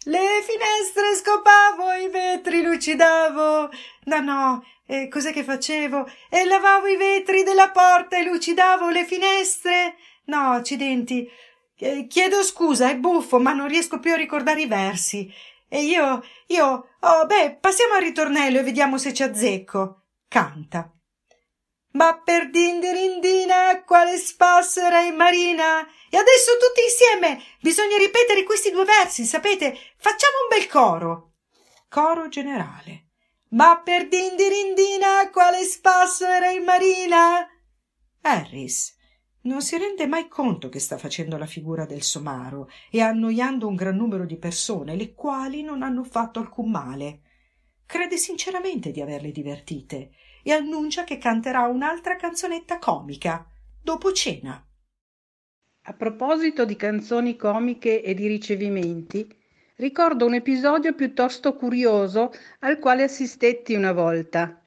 Le 0.03 0.19
finestre 0.43 1.15
scopavo, 1.15 1.93
i 1.93 2.09
vetri 2.09 2.61
lucidavo. 2.61 3.71
No, 4.03 4.19
no, 4.19 4.63
eh, 4.85 5.07
cos'è 5.07 5.33
che 5.33 5.43
facevo? 5.43 6.05
E 6.29 6.45
lavavo 6.45 6.85
i 6.85 6.95
vetri 6.95 7.41
della 7.41 7.71
porta 7.71 8.19
e 8.19 8.25
lucidavo 8.25 8.91
le 8.91 9.03
finestre. 9.03 9.95
No, 10.25 10.51
accidenti. 10.51 11.27
Eh, 11.79 12.05
chiedo 12.05 12.43
scusa, 12.43 12.91
è 12.91 12.97
buffo, 12.97 13.39
ma 13.39 13.51
non 13.51 13.67
riesco 13.67 13.99
più 13.99 14.13
a 14.13 14.15
ricordare 14.15 14.61
i 14.61 14.67
versi. 14.67 15.33
E 15.73 15.81
io, 15.85 16.23
io, 16.49 16.87
oh, 16.99 17.25
beh, 17.25 17.57
passiamo 17.59 17.95
al 17.95 18.03
ritornello 18.03 18.59
e 18.59 18.61
vediamo 18.61 18.99
se 18.99 19.11
ci 19.11 19.23
azzecco. 19.23 20.03
Canta. 20.27 20.93
Ma 21.93 22.21
per 22.23 22.51
dindirindina, 22.51 23.83
quale 23.83 24.17
spasso 24.17 24.81
era 24.81 24.99
in 24.99 25.15
marina? 25.15 25.83
E 26.11 26.17
adesso 26.17 26.51
tutti 26.59 26.83
insieme 26.83 27.41
bisogna 27.59 27.97
ripetere 27.97 28.43
questi 28.43 28.69
due 28.69 28.85
versi, 28.85 29.25
sapete? 29.25 29.75
Facciamo 29.97 30.43
un 30.43 30.55
bel 30.55 30.67
coro. 30.67 31.31
Coro 31.89 32.27
generale. 32.27 33.07
Ma 33.49 33.81
per 33.83 34.07
dindirindina, 34.07 35.31
quale 35.31 35.63
spasso 35.63 36.27
era 36.27 36.51
in 36.51 36.63
marina? 36.65 37.47
Harris 38.21 38.93
non 39.43 39.61
si 39.61 39.77
rende 39.77 40.07
mai 40.07 40.27
conto 40.27 40.69
che 40.69 40.79
sta 40.79 40.97
facendo 40.97 41.37
la 41.37 41.45
figura 41.45 41.85
del 41.85 42.01
somaro 42.01 42.69
e 42.89 43.01
annoiando 43.01 43.67
un 43.67 43.75
gran 43.75 43.95
numero 43.95 44.25
di 44.25 44.37
persone, 44.37 44.95
le 44.95 45.13
quali 45.13 45.63
non 45.63 45.83
hanno 45.83 46.03
fatto 46.03 46.39
alcun 46.39 46.71
male. 46.71 47.21
Crede 47.85 48.17
sinceramente 48.17 48.91
di 48.91 49.01
averle 49.01 49.31
divertite 49.31 50.11
e 50.43 50.51
annuncia 50.51 51.03
che 51.03 51.17
canterà 51.17 51.67
un'altra 51.67 52.15
canzonetta 52.15 52.79
comica 52.79 53.45
dopo 53.81 54.11
cena. 54.13 54.65
A 55.85 55.93
proposito 55.93 56.63
di 56.63 56.77
canzoni 56.77 57.35
comiche 57.35 58.01
e 58.01 58.13
di 58.13 58.27
ricevimenti, 58.27 59.27
ricordo 59.75 60.25
un 60.25 60.35
episodio 60.35 60.93
piuttosto 60.93 61.55
curioso 61.55 62.31
al 62.59 62.79
quale 62.79 63.03
assistetti 63.03 63.73
una 63.73 63.91
volta. 63.91 64.62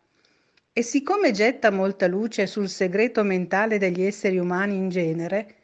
E 0.79 0.83
siccome 0.83 1.31
getta 1.31 1.71
molta 1.71 2.07
luce 2.07 2.47
sul 2.47 2.69
segreto 2.69 3.23
mentale 3.23 3.79
degli 3.79 4.03
esseri 4.03 4.37
umani 4.37 4.75
in 4.75 4.91
genere, 4.91 5.55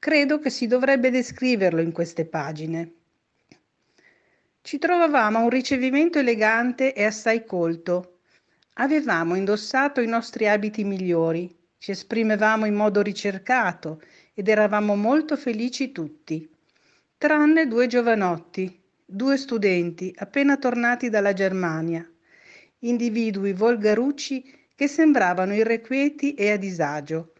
credo 0.00 0.40
che 0.40 0.50
si 0.50 0.66
dovrebbe 0.66 1.12
descriverlo 1.12 1.80
in 1.80 1.92
queste 1.92 2.24
pagine. 2.24 2.92
Ci 4.62 4.78
trovavamo 4.78 5.38
a 5.38 5.42
un 5.42 5.50
ricevimento 5.50 6.18
elegante 6.18 6.94
e 6.94 7.04
assai 7.04 7.44
colto. 7.44 8.18
Avevamo 8.72 9.36
indossato 9.36 10.00
i 10.00 10.08
nostri 10.08 10.48
abiti 10.48 10.82
migliori, 10.82 11.48
ci 11.78 11.92
esprimevamo 11.92 12.66
in 12.66 12.74
modo 12.74 13.02
ricercato 13.02 14.02
ed 14.34 14.48
eravamo 14.48 14.96
molto 14.96 15.36
felici 15.36 15.92
tutti, 15.92 16.50
tranne 17.16 17.68
due 17.68 17.86
giovanotti, 17.86 18.82
due 19.04 19.36
studenti 19.36 20.12
appena 20.18 20.56
tornati 20.56 21.08
dalla 21.08 21.34
Germania, 21.34 22.04
individui 22.88 23.52
volgarucci 23.52 24.68
che 24.74 24.88
sembravano 24.88 25.54
irrequieti 25.54 26.34
e 26.34 26.50
a 26.50 26.56
disagio, 26.56 27.32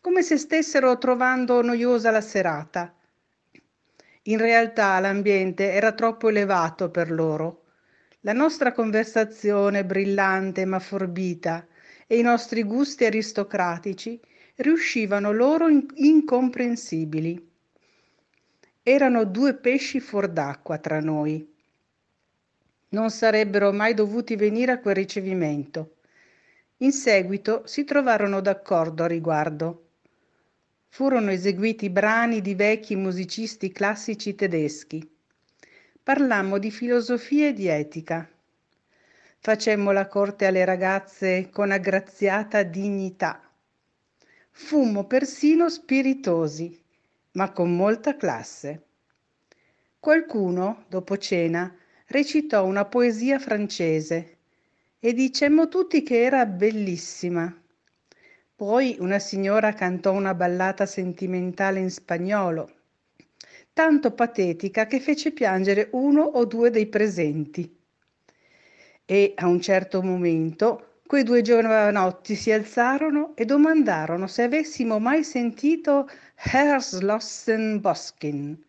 come 0.00 0.22
se 0.22 0.36
stessero 0.36 0.98
trovando 0.98 1.62
noiosa 1.62 2.10
la 2.10 2.20
serata. 2.20 2.94
In 4.24 4.38
realtà 4.38 4.98
l'ambiente 4.98 5.72
era 5.72 5.92
troppo 5.92 6.28
elevato 6.28 6.90
per 6.90 7.10
loro. 7.10 7.64
La 8.20 8.32
nostra 8.32 8.72
conversazione 8.72 9.84
brillante 9.84 10.64
ma 10.64 10.78
forbita 10.78 11.66
e 12.06 12.18
i 12.18 12.22
nostri 12.22 12.62
gusti 12.64 13.04
aristocratici 13.04 14.20
riuscivano 14.56 15.32
loro 15.32 15.68
incomprensibili. 15.68 17.48
Erano 18.82 19.24
due 19.24 19.54
pesci 19.54 20.00
fuor 20.00 20.28
d'acqua 20.28 20.78
tra 20.78 21.00
noi. 21.00 21.49
Non 22.92 23.10
sarebbero 23.10 23.72
mai 23.72 23.94
dovuti 23.94 24.34
venire 24.36 24.72
a 24.72 24.78
quel 24.80 24.96
ricevimento. 24.96 25.96
In 26.78 26.92
seguito 26.92 27.66
si 27.66 27.84
trovarono 27.84 28.40
d'accordo 28.40 29.04
a 29.04 29.06
riguardo. 29.06 29.88
Furono 30.88 31.30
eseguiti 31.30 31.88
brani 31.88 32.40
di 32.40 32.54
vecchi 32.54 32.96
musicisti 32.96 33.70
classici 33.70 34.34
tedeschi. 34.34 35.08
Parlammo 36.02 36.58
di 36.58 36.72
filosofia 36.72 37.48
e 37.48 37.52
di 37.52 37.68
etica. 37.68 38.28
Facemmo 39.38 39.92
la 39.92 40.08
corte 40.08 40.46
alle 40.46 40.64
ragazze 40.64 41.48
con 41.50 41.70
aggraziata 41.70 42.64
dignità. 42.64 43.40
Fummo 44.50 45.04
persino 45.04 45.70
spiritosi, 45.70 46.82
ma 47.32 47.52
con 47.52 47.76
molta 47.76 48.16
classe. 48.16 48.82
Qualcuno, 50.00 50.86
dopo 50.88 51.16
cena, 51.16 51.72
recitò 52.10 52.64
una 52.64 52.86
poesia 52.86 53.38
francese 53.38 54.38
e 54.98 55.12
dicemmo 55.12 55.68
tutti 55.68 56.02
che 56.02 56.22
era 56.22 56.44
bellissima. 56.44 57.54
Poi 58.54 58.96
una 58.98 59.20
signora 59.20 59.72
cantò 59.74 60.12
una 60.12 60.34
ballata 60.34 60.86
sentimentale 60.86 61.78
in 61.78 61.90
spagnolo, 61.90 62.70
tanto 63.72 64.10
patetica 64.12 64.86
che 64.86 64.98
fece 64.98 65.30
piangere 65.30 65.88
uno 65.92 66.22
o 66.22 66.44
due 66.46 66.70
dei 66.70 66.86
presenti. 66.86 67.78
E 69.04 69.32
a 69.36 69.46
un 69.46 69.60
certo 69.60 70.02
momento 70.02 70.98
quei 71.06 71.22
due 71.22 71.42
giovanotti 71.42 72.34
si 72.34 72.50
alzarono 72.50 73.36
e 73.36 73.44
domandarono 73.44 74.26
se 74.26 74.42
avessimo 74.42 74.98
mai 74.98 75.22
sentito 75.22 76.08
Herr 76.34 76.82
Slossenboskin, 76.82 78.64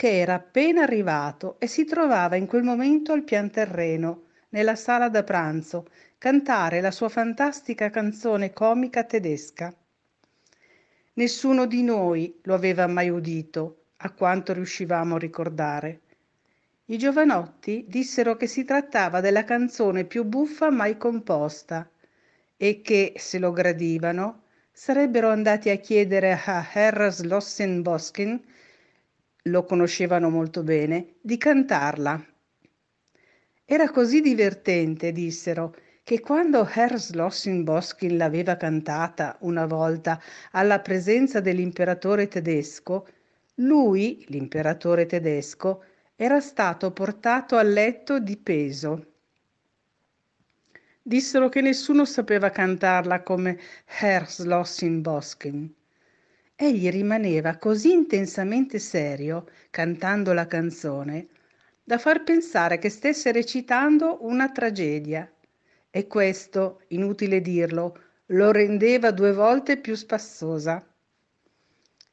che 0.00 0.18
era 0.18 0.32
appena 0.32 0.84
arrivato 0.84 1.56
e 1.58 1.66
si 1.66 1.84
trovava 1.84 2.34
in 2.34 2.46
quel 2.46 2.62
momento 2.62 3.12
al 3.12 3.22
pian 3.22 3.50
terreno 3.50 4.28
nella 4.48 4.74
sala 4.74 5.10
da 5.10 5.22
pranzo 5.22 5.88
cantare 6.16 6.80
la 6.80 6.90
sua 6.90 7.10
fantastica 7.10 7.90
canzone 7.90 8.54
comica 8.54 9.04
tedesca. 9.04 9.70
Nessuno 11.12 11.66
di 11.66 11.82
noi 11.82 12.34
lo 12.44 12.54
aveva 12.54 12.86
mai 12.86 13.10
udito, 13.10 13.88
a 13.98 14.10
quanto 14.12 14.54
riuscivamo 14.54 15.16
a 15.16 15.18
ricordare. 15.18 16.00
I 16.86 16.96
giovanotti 16.96 17.84
dissero 17.86 18.38
che 18.38 18.46
si 18.46 18.64
trattava 18.64 19.20
della 19.20 19.44
canzone 19.44 20.04
più 20.04 20.24
buffa 20.24 20.70
mai 20.70 20.96
composta 20.96 21.86
e 22.56 22.80
che, 22.80 23.12
se 23.16 23.38
lo 23.38 23.52
gradivano, 23.52 24.44
sarebbero 24.72 25.28
andati 25.28 25.68
a 25.68 25.76
chiedere 25.76 26.40
a 26.42 26.66
Herr 26.72 27.10
Slossenboskin, 27.10 28.44
lo 29.44 29.64
conoscevano 29.64 30.28
molto 30.30 30.62
bene, 30.62 31.14
di 31.20 31.36
cantarla. 31.36 32.24
Era 33.64 33.90
così 33.90 34.20
divertente, 34.20 35.12
dissero, 35.12 35.74
che 36.02 36.20
quando 36.20 36.68
Herr 36.68 36.98
Slossin-Boskin 36.98 38.16
l'aveva 38.16 38.56
cantata 38.56 39.36
una 39.40 39.66
volta 39.66 40.20
alla 40.50 40.80
presenza 40.80 41.40
dell'imperatore 41.40 42.26
tedesco, 42.26 43.06
lui, 43.56 44.24
l'imperatore 44.28 45.06
tedesco, 45.06 45.84
era 46.16 46.40
stato 46.40 46.90
portato 46.92 47.56
a 47.56 47.62
letto 47.62 48.18
di 48.18 48.36
peso. 48.36 49.06
Dissero 51.02 51.48
che 51.48 51.60
nessuno 51.60 52.04
sapeva 52.04 52.50
cantarla 52.50 53.22
come 53.22 53.58
Herr 53.86 54.28
Slossin-Boskin. 54.28 55.74
Egli 56.62 56.90
rimaneva 56.90 57.56
così 57.56 57.90
intensamente 57.90 58.78
serio 58.78 59.48
cantando 59.70 60.34
la 60.34 60.46
canzone 60.46 61.28
da 61.82 61.96
far 61.96 62.22
pensare 62.22 62.76
che 62.76 62.90
stesse 62.90 63.32
recitando 63.32 64.18
una 64.26 64.50
tragedia. 64.50 65.26
E 65.88 66.06
questo, 66.06 66.82
inutile 66.88 67.40
dirlo, 67.40 67.98
lo 68.26 68.50
rendeva 68.50 69.10
due 69.10 69.32
volte 69.32 69.78
più 69.78 69.94
spassosa. 69.94 70.86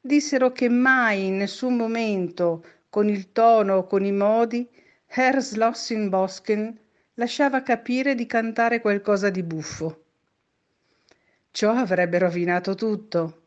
Dissero 0.00 0.50
che 0.50 0.70
mai 0.70 1.26
in 1.26 1.36
nessun 1.36 1.76
momento, 1.76 2.64
con 2.88 3.10
il 3.10 3.32
tono 3.32 3.74
o 3.74 3.86
con 3.86 4.02
i 4.02 4.12
modi, 4.12 4.66
Herr 5.08 5.42
Slossin-Bosken 5.42 6.78
lasciava 7.16 7.60
capire 7.60 8.14
di 8.14 8.24
cantare 8.24 8.80
qualcosa 8.80 9.28
di 9.28 9.42
buffo. 9.42 10.04
Ciò 11.50 11.72
avrebbe 11.72 12.16
rovinato 12.16 12.74
tutto. 12.74 13.42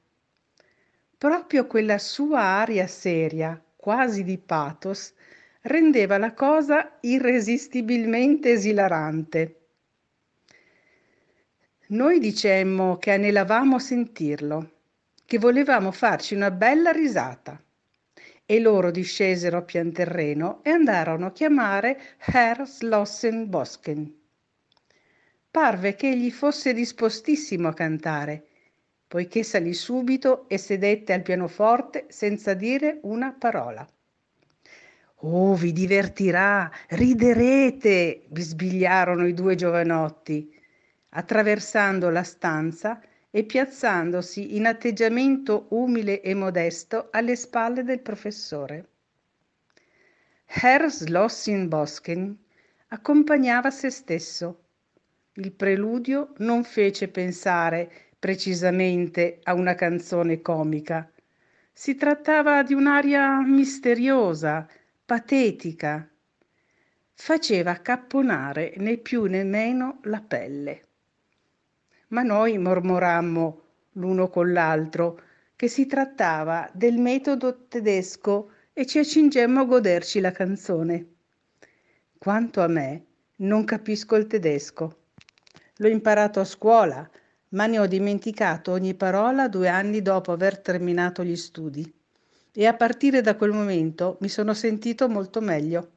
Proprio 1.21 1.67
quella 1.67 1.99
sua 1.99 2.39
aria 2.39 2.87
seria, 2.87 3.63
quasi 3.75 4.23
di 4.23 4.39
pathos, 4.39 5.13
rendeva 5.61 6.17
la 6.17 6.33
cosa 6.33 6.97
irresistibilmente 7.01 8.49
esilarante. 8.53 9.59
Noi 11.89 12.17
dicemmo 12.17 12.97
che 12.97 13.11
anelavamo 13.11 13.77
sentirlo, 13.77 14.71
che 15.23 15.37
volevamo 15.37 15.91
farci 15.91 16.33
una 16.33 16.49
bella 16.49 16.89
risata. 16.89 17.63
E 18.43 18.59
loro 18.59 18.89
discesero 18.89 19.57
a 19.57 19.61
pian 19.61 19.91
terreno 19.91 20.61
e 20.63 20.71
andarono 20.71 21.27
a 21.27 21.31
chiamare 21.33 22.01
Herr 22.17 22.65
Slossen-Bosken. 22.65 24.11
Parve 25.51 25.93
che 25.93 26.09
egli 26.09 26.31
fosse 26.31 26.73
dispostissimo 26.73 27.67
a 27.67 27.73
cantare, 27.73 28.45
poiché 29.11 29.43
salì 29.43 29.73
subito 29.73 30.47
e 30.47 30.57
sedette 30.57 31.11
al 31.11 31.21
pianoforte 31.21 32.05
senza 32.07 32.53
dire 32.53 32.99
una 33.01 33.33
parola. 33.37 33.85
Oh, 35.23 35.53
vi 35.53 35.73
divertirà, 35.73 36.71
riderete, 36.87 38.23
bisbigliarono 38.29 39.27
i 39.27 39.33
due 39.33 39.55
giovanotti, 39.55 40.57
attraversando 41.09 42.09
la 42.09 42.23
stanza 42.23 43.01
e 43.29 43.43
piazzandosi 43.43 44.55
in 44.55 44.65
atteggiamento 44.65 45.65
umile 45.71 46.21
e 46.21 46.33
modesto 46.33 47.09
alle 47.11 47.35
spalle 47.35 47.83
del 47.83 47.99
professore. 47.99 48.87
Herr 50.45 50.89
Slossin-Bosken 50.89 52.37
accompagnava 52.87 53.69
se 53.71 53.89
stesso. 53.89 54.63
Il 55.33 55.51
preludio 55.51 56.31
non 56.37 56.63
fece 56.63 57.09
pensare 57.09 58.10
precisamente 58.21 59.39
a 59.41 59.55
una 59.55 59.73
canzone 59.73 60.43
comica. 60.43 61.11
Si 61.73 61.95
trattava 61.95 62.61
di 62.61 62.75
un'aria 62.75 63.39
misteriosa, 63.39 64.67
patetica, 65.03 66.07
faceva 67.15 67.71
accapponare 67.71 68.75
né 68.77 68.97
più 68.97 69.23
né 69.23 69.43
meno 69.43 70.01
la 70.03 70.21
pelle. 70.21 70.87
Ma 72.09 72.21
noi 72.21 72.59
mormorammo 72.59 73.61
l'uno 73.93 74.29
con 74.29 74.53
l'altro 74.53 75.19
che 75.55 75.67
si 75.67 75.87
trattava 75.87 76.69
del 76.73 76.99
metodo 76.99 77.65
tedesco 77.67 78.51
e 78.71 78.85
ci 78.85 78.99
accingemmo 78.99 79.61
a 79.61 79.65
goderci 79.65 80.19
la 80.19 80.31
canzone. 80.31 81.07
Quanto 82.19 82.61
a 82.61 82.67
me, 82.67 83.05
non 83.37 83.63
capisco 83.63 84.15
il 84.15 84.27
tedesco. 84.27 85.05
L'ho 85.77 85.87
imparato 85.87 86.39
a 86.39 86.45
scuola, 86.45 87.09
ma 87.51 87.67
ne 87.67 87.79
ho 87.79 87.87
dimenticato 87.87 88.71
ogni 88.71 88.93
parola 88.93 89.47
due 89.47 89.69
anni 89.69 90.01
dopo 90.01 90.31
aver 90.31 90.59
terminato 90.59 91.23
gli 91.23 91.35
studi 91.35 91.93
e 92.53 92.65
a 92.65 92.73
partire 92.73 93.21
da 93.21 93.35
quel 93.35 93.51
momento 93.51 94.17
mi 94.19 94.27
sono 94.27 94.53
sentito 94.53 95.07
molto 95.07 95.39
meglio. 95.39 95.91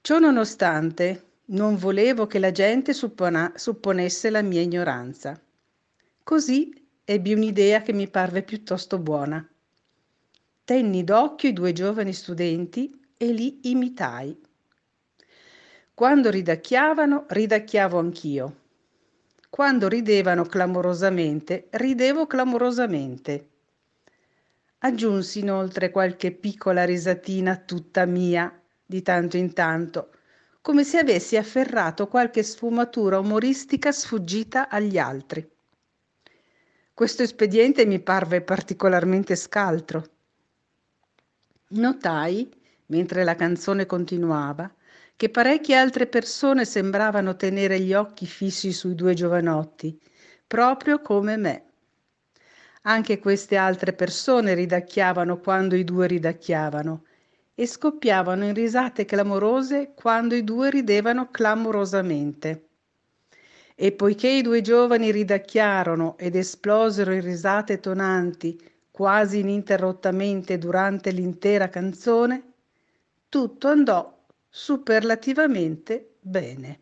Ciò 0.00 0.18
nonostante, 0.18 1.24
non 1.46 1.76
volevo 1.76 2.26
che 2.26 2.38
la 2.38 2.50
gente 2.50 2.94
suppona- 2.94 3.52
supponesse 3.54 4.30
la 4.30 4.40
mia 4.40 4.62
ignoranza. 4.62 5.38
Così 6.22 6.72
ebbi 7.04 7.34
un'idea 7.34 7.82
che 7.82 7.92
mi 7.92 8.08
parve 8.08 8.42
piuttosto 8.42 8.98
buona. 8.98 9.46
Tenni 10.64 11.04
d'occhio 11.04 11.48
i 11.50 11.52
due 11.52 11.72
giovani 11.72 12.12
studenti, 12.12 12.98
e 13.22 13.32
li 13.32 13.60
imitai. 13.64 14.34
Quando 15.92 16.30
ridacchiavano, 16.30 17.26
ridacchiavo 17.28 17.98
anch'io. 17.98 18.59
Quando 19.50 19.88
ridevano 19.88 20.44
clamorosamente, 20.44 21.66
ridevo 21.70 22.28
clamorosamente. 22.28 23.48
Aggiunsi 24.78 25.40
inoltre 25.40 25.90
qualche 25.90 26.30
piccola 26.30 26.84
risatina 26.84 27.56
tutta 27.56 28.06
mia, 28.06 28.58
di 28.86 29.02
tanto 29.02 29.36
in 29.36 29.52
tanto, 29.52 30.12
come 30.60 30.84
se 30.84 30.98
avessi 30.98 31.36
afferrato 31.36 32.06
qualche 32.06 32.44
sfumatura 32.44 33.18
umoristica 33.18 33.90
sfuggita 33.90 34.68
agli 34.68 34.98
altri. 34.98 35.46
Questo 36.94 37.24
espediente 37.24 37.84
mi 37.86 37.98
parve 37.98 38.42
particolarmente 38.42 39.34
scaltro. 39.34 40.04
Notai, 41.70 42.48
mentre 42.86 43.24
la 43.24 43.34
canzone 43.34 43.84
continuava, 43.84 44.72
che 45.20 45.28
parecchie 45.28 45.76
altre 45.76 46.06
persone 46.06 46.64
sembravano 46.64 47.36
tenere 47.36 47.78
gli 47.78 47.92
occhi 47.92 48.24
fissi 48.24 48.72
sui 48.72 48.94
due 48.94 49.12
giovanotti, 49.12 50.00
proprio 50.46 51.02
come 51.02 51.36
me. 51.36 51.64
Anche 52.84 53.18
queste 53.18 53.56
altre 53.56 53.92
persone 53.92 54.54
ridacchiavano 54.54 55.38
quando 55.38 55.76
i 55.76 55.84
due 55.84 56.06
ridacchiavano 56.06 57.04
e 57.54 57.66
scoppiavano 57.66 58.46
in 58.46 58.54
risate 58.54 59.04
clamorose 59.04 59.92
quando 59.94 60.34
i 60.34 60.42
due 60.42 60.70
ridevano 60.70 61.30
clamorosamente. 61.30 62.68
E 63.74 63.92
poiché 63.92 64.28
i 64.28 64.40
due 64.40 64.62
giovani 64.62 65.10
ridacchiarono 65.10 66.16
ed 66.16 66.34
esplosero 66.34 67.12
in 67.12 67.20
risate 67.20 67.78
tonanti 67.78 68.58
quasi 68.90 69.40
ininterrottamente 69.40 70.56
durante 70.56 71.10
l'intera 71.10 71.68
canzone, 71.68 72.52
tutto 73.28 73.68
andò 73.68 74.16
superlativamente 74.50 76.16
bene. 76.20 76.80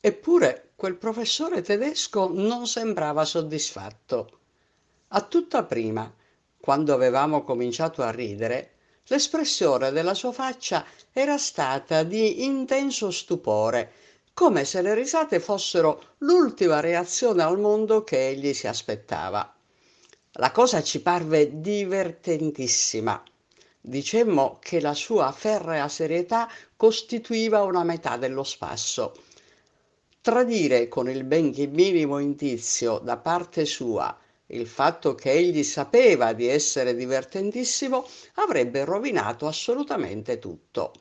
Eppure 0.00 0.70
quel 0.74 0.96
professore 0.96 1.62
tedesco 1.62 2.28
non 2.32 2.66
sembrava 2.66 3.24
soddisfatto. 3.24 4.38
A 5.08 5.20
tutta 5.20 5.62
prima, 5.62 6.12
quando 6.58 6.94
avevamo 6.94 7.44
cominciato 7.44 8.02
a 8.02 8.10
ridere, 8.10 8.70
l'espressione 9.04 9.90
della 9.90 10.14
sua 10.14 10.32
faccia 10.32 10.84
era 11.12 11.38
stata 11.38 12.02
di 12.02 12.44
intenso 12.44 13.10
stupore 13.10 13.92
come 14.34 14.64
se 14.64 14.80
le 14.80 14.94
risate 14.94 15.40
fossero 15.40 16.14
l'ultima 16.18 16.80
reazione 16.80 17.42
al 17.42 17.58
mondo 17.58 18.02
che 18.02 18.28
egli 18.28 18.54
si 18.54 18.66
aspettava. 18.66 19.54
La 20.32 20.50
cosa 20.50 20.82
ci 20.82 21.02
parve 21.02 21.60
divertentissima. 21.60 23.22
Dicemmo 23.84 24.58
che 24.60 24.80
la 24.80 24.94
sua 24.94 25.32
ferrea 25.32 25.88
serietà 25.88 26.48
costituiva 26.76 27.64
una 27.64 27.82
metà 27.82 28.16
dello 28.16 28.44
spasso. 28.44 29.12
Tradire 30.20 30.86
con 30.86 31.10
il 31.10 31.24
benché 31.24 31.66
minimo 31.66 32.20
indizio 32.20 32.98
da 32.98 33.16
parte 33.16 33.64
sua 33.64 34.16
il 34.52 34.68
fatto 34.68 35.16
che 35.16 35.32
egli 35.32 35.64
sapeva 35.64 36.32
di 36.32 36.46
essere 36.46 36.94
divertentissimo 36.94 38.06
avrebbe 38.34 38.84
rovinato 38.84 39.48
assolutamente 39.48 40.38
tutto. 40.38 40.92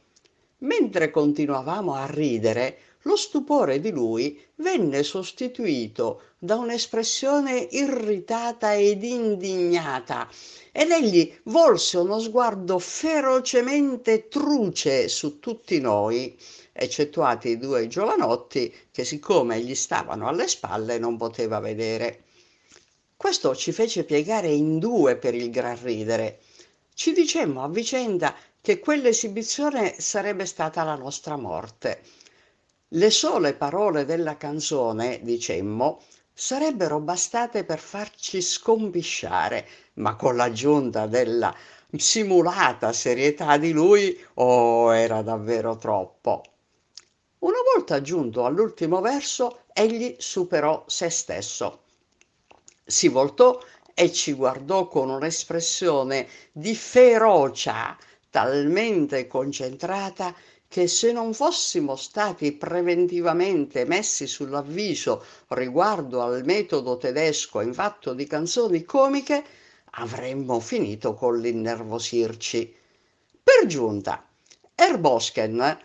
Mentre 0.59 1.11
continuavamo 1.11 1.93
a 1.93 2.07
ridere, 2.07 2.79
lo 3.03 3.15
stupore 3.15 3.79
di 3.79 3.89
lui 3.89 4.39
venne 4.57 5.01
sostituito 5.01 6.21
da 6.37 6.57
un'espressione 6.57 7.67
irritata 7.71 8.75
ed 8.75 9.03
indignata 9.03 10.29
ed 10.71 10.91
egli 10.91 11.33
volse 11.43 11.97
uno 11.97 12.19
sguardo 12.19 12.77
ferocemente 12.77 14.27
truce 14.27 15.07
su 15.07 15.39
tutti 15.39 15.79
noi, 15.79 16.37
eccettuati 16.71 17.49
i 17.49 17.57
due 17.57 17.87
giovanotti 17.87 18.73
che 18.91 19.03
siccome 19.03 19.59
gli 19.61 19.75
stavano 19.75 20.27
alle 20.27 20.47
spalle 20.47 20.99
non 20.99 21.17
poteva 21.17 21.59
vedere. 21.59 22.23
Questo 23.17 23.55
ci 23.55 23.71
fece 23.71 24.03
piegare 24.03 24.49
in 24.49 24.79
due 24.79 25.15
per 25.15 25.35
il 25.35 25.49
gran 25.49 25.77
ridere. 25.81 26.39
Ci 26.93 27.13
dicemmo 27.13 27.63
a 27.63 27.69
vicenda 27.69 28.35
che 28.61 28.79
quell'esibizione 28.79 29.99
sarebbe 29.99 30.45
stata 30.45 30.83
la 30.83 30.95
nostra 30.95 31.35
morte 31.35 32.01
le 32.93 33.09
sole 33.09 33.53
parole 33.53 34.03
della 34.03 34.35
canzone, 34.35 35.19
dicemmo, 35.21 36.01
sarebbero 36.33 36.99
bastate 36.99 37.63
per 37.63 37.79
farci 37.79 38.41
scompisciare, 38.41 39.67
ma 39.93 40.15
con 40.15 40.35
l'aggiunta 40.35 41.07
della 41.07 41.55
simulata 41.95 42.91
serietà 42.91 43.55
di 43.57 43.71
lui, 43.71 44.19
oh, 44.35 44.93
era 44.93 45.21
davvero 45.21 45.77
troppo. 45.77 46.43
Una 47.39 47.59
volta 47.73 48.01
giunto 48.01 48.45
all'ultimo 48.45 48.99
verso, 48.99 49.61
egli 49.71 50.15
superò 50.17 50.83
se 50.87 51.09
stesso. 51.09 51.83
Si 52.83 53.07
voltò 53.07 53.57
e 53.93 54.11
ci 54.11 54.33
guardò 54.33 54.87
con 54.87 55.09
un'espressione 55.09 56.27
di 56.51 56.75
ferocia 56.75 57.97
talmente 58.29 59.27
concentrata 59.27 60.33
che 60.71 60.87
se 60.87 61.11
non 61.11 61.33
fossimo 61.33 61.97
stati 61.97 62.53
preventivamente 62.53 63.83
messi 63.83 64.25
sull'avviso 64.25 65.21
riguardo 65.49 66.21
al 66.21 66.45
metodo 66.45 66.95
tedesco 66.95 67.59
in 67.59 67.73
fatto 67.73 68.13
di 68.13 68.25
canzoni 68.25 68.83
comiche, 68.83 69.43
avremmo 69.95 70.61
finito 70.61 71.13
con 71.13 71.37
l'innervosirci. 71.41 72.73
Per 73.43 73.65
giunta, 73.65 74.25
Erbosken 74.73 75.77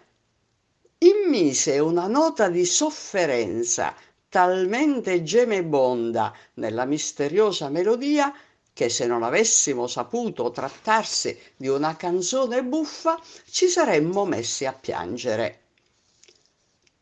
immise 0.99 1.81
una 1.81 2.07
nota 2.07 2.49
di 2.49 2.65
sofferenza 2.65 3.93
talmente 4.29 5.25
gemebonda 5.25 6.33
nella 6.55 6.85
misteriosa 6.85 7.69
melodia 7.71 8.33
che 8.77 8.91
se 8.91 9.07
non 9.07 9.23
avessimo 9.23 9.87
saputo 9.87 10.51
trattarsi 10.51 11.35
di 11.57 11.67
una 11.67 11.97
canzone 11.97 12.63
buffa 12.63 13.19
ci 13.51 13.69
saremmo 13.69 14.27
messi 14.27 14.67
a 14.67 14.75
piangere. 14.75 15.61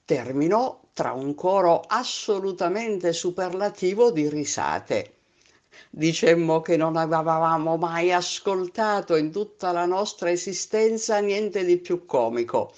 Terminò 0.04 0.80
tra 0.92 1.10
un 1.10 1.34
coro 1.34 1.80
assolutamente 1.80 3.12
superlativo 3.12 4.12
di 4.12 4.28
risate. 4.28 5.14
Dicemmo 5.90 6.60
che 6.60 6.76
non 6.76 6.94
avevamo 6.96 7.76
mai 7.76 8.12
ascoltato 8.12 9.16
in 9.16 9.32
tutta 9.32 9.72
la 9.72 9.84
nostra 9.84 10.30
esistenza 10.30 11.18
niente 11.18 11.64
di 11.64 11.78
più 11.78 12.06
comico. 12.06 12.72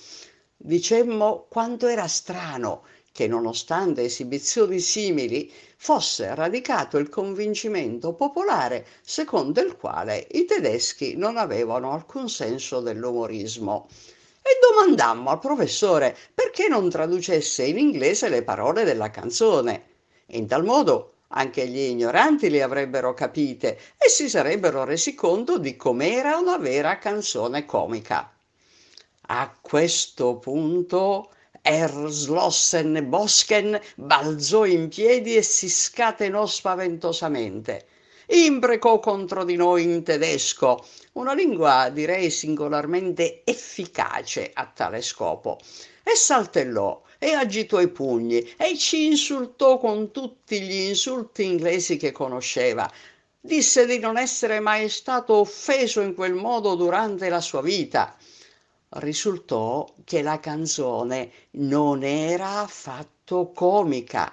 Dicemmo 0.56 1.44
quanto 1.50 1.86
era 1.86 2.08
strano 2.08 2.84
che 3.16 3.26
nonostante 3.26 4.02
esibizioni 4.02 4.78
simili 4.78 5.50
fosse 5.78 6.34
radicato 6.34 6.98
il 6.98 7.08
convincimento 7.08 8.12
popolare 8.12 8.86
secondo 9.00 9.62
il 9.62 9.78
quale 9.78 10.26
i 10.32 10.44
tedeschi 10.44 11.16
non 11.16 11.38
avevano 11.38 11.92
alcun 11.92 12.28
senso 12.28 12.80
dell'umorismo. 12.80 13.88
E 14.42 14.58
domandammo 14.60 15.30
al 15.30 15.38
professore 15.38 16.14
perché 16.34 16.68
non 16.68 16.90
traducesse 16.90 17.64
in 17.64 17.78
inglese 17.78 18.28
le 18.28 18.42
parole 18.42 18.84
della 18.84 19.10
canzone. 19.10 19.84
In 20.32 20.46
tal 20.46 20.64
modo 20.64 21.14
anche 21.28 21.66
gli 21.66 21.78
ignoranti 21.78 22.50
le 22.50 22.62
avrebbero 22.62 23.14
capite 23.14 23.78
e 23.96 24.10
si 24.10 24.28
sarebbero 24.28 24.84
resi 24.84 25.14
conto 25.14 25.56
di 25.56 25.74
com'era 25.74 26.36
una 26.36 26.58
vera 26.58 26.98
canzone 26.98 27.64
comica. 27.64 28.30
A 29.28 29.56
questo 29.58 30.36
punto 30.36 31.30
Erslossen 31.68 33.08
Bosken 33.08 33.80
balzò 33.96 34.64
in 34.66 34.88
piedi 34.88 35.34
e 35.34 35.42
si 35.42 35.68
scatenò 35.68 36.46
spaventosamente. 36.46 37.86
Imbrecò 38.28 39.00
contro 39.00 39.42
di 39.42 39.56
noi 39.56 39.82
in 39.82 40.04
tedesco, 40.04 40.86
una 41.14 41.34
lingua 41.34 41.90
direi 41.92 42.30
singolarmente 42.30 43.42
efficace 43.42 44.48
a 44.54 44.70
tale 44.72 45.02
scopo, 45.02 45.58
e 46.04 46.14
saltellò 46.14 47.02
e 47.18 47.32
agitò 47.32 47.80
i 47.80 47.88
pugni 47.88 48.38
e 48.56 48.78
ci 48.78 49.06
insultò 49.06 49.78
con 49.78 50.12
tutti 50.12 50.60
gli 50.60 50.86
insulti 50.86 51.46
inglesi 51.46 51.96
che 51.96 52.12
conosceva. 52.12 52.88
Disse 53.40 53.86
di 53.86 53.98
non 53.98 54.18
essere 54.18 54.60
mai 54.60 54.88
stato 54.88 55.34
offeso 55.34 56.00
in 56.00 56.14
quel 56.14 56.34
modo 56.34 56.76
durante 56.76 57.28
la 57.28 57.40
sua 57.40 57.60
vita 57.60 58.16
risultò 58.90 59.86
che 60.04 60.22
la 60.22 60.40
canzone 60.40 61.30
non 61.52 62.02
era 62.02 62.60
affatto 62.60 63.50
comica. 63.52 64.32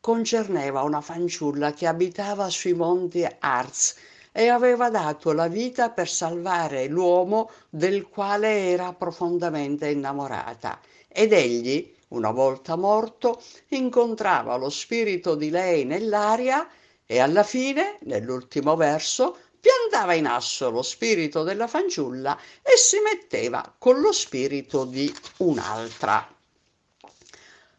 Concerneva 0.00 0.82
una 0.82 1.00
fanciulla 1.00 1.72
che 1.72 1.86
abitava 1.86 2.48
sui 2.50 2.74
monti 2.74 3.26
Harz 3.38 3.96
e 4.32 4.48
aveva 4.48 4.90
dato 4.90 5.32
la 5.32 5.48
vita 5.48 5.90
per 5.90 6.08
salvare 6.08 6.88
l'uomo 6.88 7.50
del 7.70 8.08
quale 8.08 8.68
era 8.70 8.92
profondamente 8.92 9.88
innamorata. 9.88 10.80
Ed 11.08 11.32
egli, 11.32 11.94
una 12.08 12.32
volta 12.32 12.76
morto, 12.76 13.40
incontrava 13.68 14.56
lo 14.56 14.70
spirito 14.70 15.36
di 15.36 15.50
lei 15.50 15.84
nell'aria 15.84 16.68
e 17.06 17.18
alla 17.18 17.42
fine, 17.42 17.98
nell'ultimo 18.02 18.76
verso, 18.76 19.38
piantava 19.64 20.12
in 20.12 20.26
asso 20.26 20.68
lo 20.68 20.82
spirito 20.82 21.42
della 21.42 21.66
fanciulla 21.66 22.38
e 22.60 22.76
si 22.76 22.98
metteva 23.00 23.74
con 23.78 23.98
lo 24.00 24.12
spirito 24.12 24.84
di 24.84 25.10
un'altra. 25.38 26.28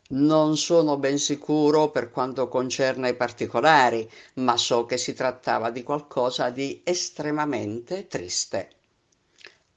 Non 0.07 0.57
sono 0.57 0.97
ben 0.97 1.19
sicuro 1.19 1.89
per 1.89 2.09
quanto 2.09 2.47
concerne 2.47 3.09
i 3.09 3.15
particolari, 3.15 4.09
ma 4.35 4.57
so 4.57 4.87
che 4.87 4.97
si 4.97 5.13
trattava 5.13 5.69
di 5.69 5.83
qualcosa 5.83 6.49
di 6.49 6.81
estremamente 6.83 8.07
triste. 8.07 8.69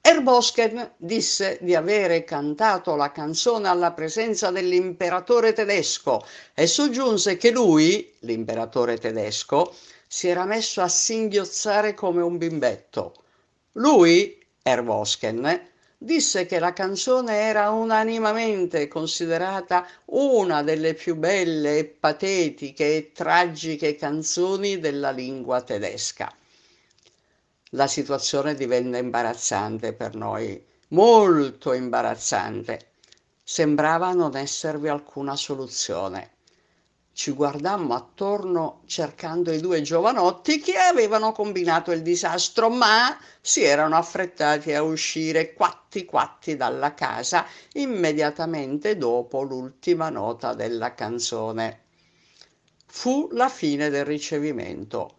Erbosken 0.01 0.93
disse 0.97 1.59
di 1.61 1.75
avere 1.75 2.23
cantato 2.23 2.95
la 2.95 3.11
canzone 3.11 3.67
alla 3.67 3.91
presenza 3.91 4.49
dell'imperatore 4.49 5.53
tedesco 5.53 6.25
e 6.55 6.65
soggiunse 6.65 7.37
che 7.37 7.51
lui, 7.51 8.15
l'imperatore 8.19 8.97
tedesco, 8.97 9.75
si 10.09 10.27
era 10.27 10.45
messo 10.45 10.81
a 10.81 10.87
singhiozzare 10.87 11.93
come 11.93 12.23
un 12.23 12.37
bimbetto. 12.39 13.13
Lui, 13.73 14.43
Erbosken, 14.63 15.69
disse 15.95 16.47
che 16.47 16.57
la 16.57 16.73
canzone 16.73 17.33
era 17.35 17.69
unanimamente 17.69 18.87
considerata 18.87 19.87
una 20.05 20.63
delle 20.63 20.95
più 20.95 21.15
belle 21.15 21.85
patetiche 21.85 22.95
e 22.95 23.11
tragiche 23.13 23.95
canzoni 23.95 24.79
della 24.79 25.11
lingua 25.11 25.61
tedesca 25.61 26.33
la 27.73 27.85
situazione 27.85 28.55
divenne 28.55 28.97
imbarazzante 28.97 29.93
per 29.93 30.15
noi, 30.15 30.65
molto 30.89 31.73
imbarazzante. 31.73 32.93
Sembrava 33.43 34.11
non 34.13 34.35
esservi 34.35 34.87
alcuna 34.87 35.35
soluzione. 35.35 36.37
Ci 37.19 37.31
guardammo 37.31 37.95
attorno 37.95 38.83
cercando 38.85 39.51
i 39.51 39.59
due 39.59 39.81
giovanotti 39.81 40.61
che 40.61 40.77
avevano 40.77 41.33
combinato 41.33 41.91
il 41.91 42.01
disastro, 42.01 42.69
ma 42.69 43.19
si 43.41 43.61
erano 43.61 43.97
affrettati 43.97 44.73
a 44.73 44.83
uscire 44.83 45.53
quatti 45.53 46.05
quatti 46.05 46.55
dalla 46.55 46.93
casa 46.93 47.45
immediatamente 47.73 48.95
dopo 48.95 49.41
l'ultima 49.41 50.07
nota 50.07 50.53
della 50.53 50.93
canzone. 50.95 51.81
Fu 52.85 53.27
la 53.33 53.49
fine 53.49 53.89
del 53.89 54.05
ricevimento 54.05 55.17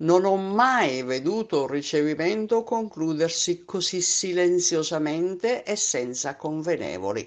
non 0.00 0.26
ho 0.26 0.36
mai 0.36 1.02
veduto 1.02 1.62
un 1.62 1.68
ricevimento 1.68 2.62
concludersi 2.62 3.64
così 3.64 4.02
silenziosamente 4.02 5.64
e 5.64 5.76
senza 5.76 6.36
convenevoli. 6.36 7.26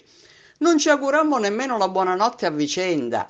Non 0.60 0.78
ci 0.78 0.90
augurammo 0.90 1.40
nemmeno 1.40 1.80
la 1.80 1.90
buonanotte 1.90 2.46
a 2.46 2.52
vicenda. 2.52 3.28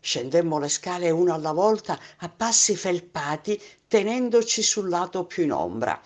Scendemmo 0.00 0.58
le 0.58 0.68
scale 0.68 1.10
una 1.10 1.34
alla 1.34 1.52
volta 1.52 1.98
a 2.18 2.28
passi 2.28 2.74
felpati, 2.74 3.60
tenendoci 3.86 4.62
sul 4.62 4.88
lato 4.88 5.24
più 5.24 5.44
in 5.44 5.52
ombra. 5.52 6.00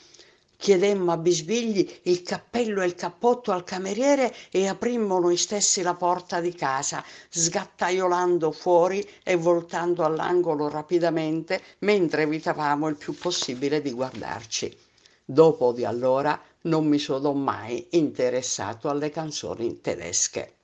Chiedemmo 0.56 1.12
a 1.12 1.16
bisbigli 1.16 2.00
il 2.04 2.22
cappello 2.22 2.80
e 2.82 2.86
il 2.86 2.94
cappotto 2.94 3.52
al 3.52 3.64
cameriere 3.64 4.34
e 4.50 4.66
aprimmo 4.66 5.20
noi 5.20 5.36
stessi 5.36 5.82
la 5.82 5.94
porta 5.94 6.40
di 6.40 6.54
casa, 6.54 7.04
sgattaiolando 7.28 8.50
fuori 8.50 9.06
e 9.22 9.36
voltando 9.36 10.04
all'angolo 10.04 10.68
rapidamente 10.68 11.62
mentre 11.80 12.22
evitavamo 12.22 12.88
il 12.88 12.96
più 12.96 13.14
possibile 13.14 13.82
di 13.82 13.92
guardarci. 13.92 14.76
Dopo 15.24 15.72
di 15.72 15.84
allora 15.84 16.40
non 16.62 16.86
mi 16.86 16.98
sono 16.98 17.32
mai 17.32 17.86
interessato 17.90 18.88
alle 18.88 19.10
canzoni 19.10 19.80
tedesche. 19.80 20.54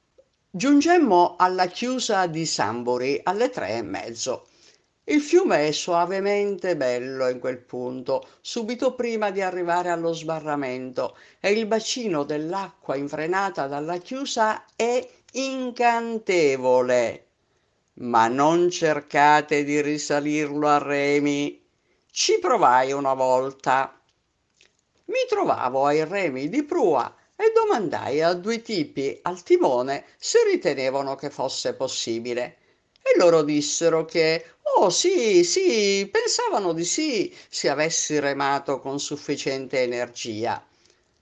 Giungemmo 0.53 1.37
alla 1.39 1.67
chiusa 1.67 2.27
di 2.27 2.45
Sambori 2.45 3.21
alle 3.23 3.51
tre 3.51 3.77
e 3.77 3.83
mezzo. 3.83 4.49
Il 5.05 5.21
fiume 5.21 5.69
è 5.69 5.71
soavemente 5.71 6.77
bello 6.77 7.29
in 7.29 7.39
quel 7.39 7.59
punto, 7.59 8.27
subito 8.41 8.97
prima 8.97 9.31
di 9.31 9.43
arrivare 9.43 9.91
allo 9.91 10.13
sbarramento, 10.13 11.17
e 11.39 11.53
il 11.53 11.67
bacino 11.67 12.25
dell'acqua 12.25 12.97
infrenata 12.97 13.69
dalla 13.69 13.99
chiusa 13.99 14.65
è 14.75 15.09
incantevole. 15.35 17.27
Ma 18.01 18.27
non 18.27 18.71
cercate 18.71 19.63
di 19.63 19.81
risalirlo 19.81 20.67
a 20.67 20.79
remi. 20.79 21.65
Ci 22.11 22.41
provai 22.41 22.91
una 22.91 23.15
volta. 23.15 23.97
Mi 25.05 25.21
trovavo 25.29 25.87
ai 25.87 26.05
remi 26.05 26.49
di 26.49 26.65
prua 26.65 27.15
e 27.41 27.53
domandai 27.55 28.21
a 28.21 28.35
due 28.35 28.61
tipi 28.61 29.19
al 29.23 29.43
timone 29.43 30.05
se 30.19 30.45
ritenevano 30.45 31.15
che 31.15 31.31
fosse 31.31 31.73
possibile. 31.73 32.59
E 33.03 33.19
loro 33.19 33.43
dissero 33.43 34.05
che 34.05 34.45
Oh 34.77 34.91
sì, 34.91 35.43
sì, 35.43 36.07
pensavano 36.11 36.75
di 36.75 36.85
sì, 36.85 37.35
se 37.49 37.71
avessi 37.71 38.19
remato 38.19 38.79
con 38.79 39.01
sufficiente 39.01 39.81
energia. 39.81 40.65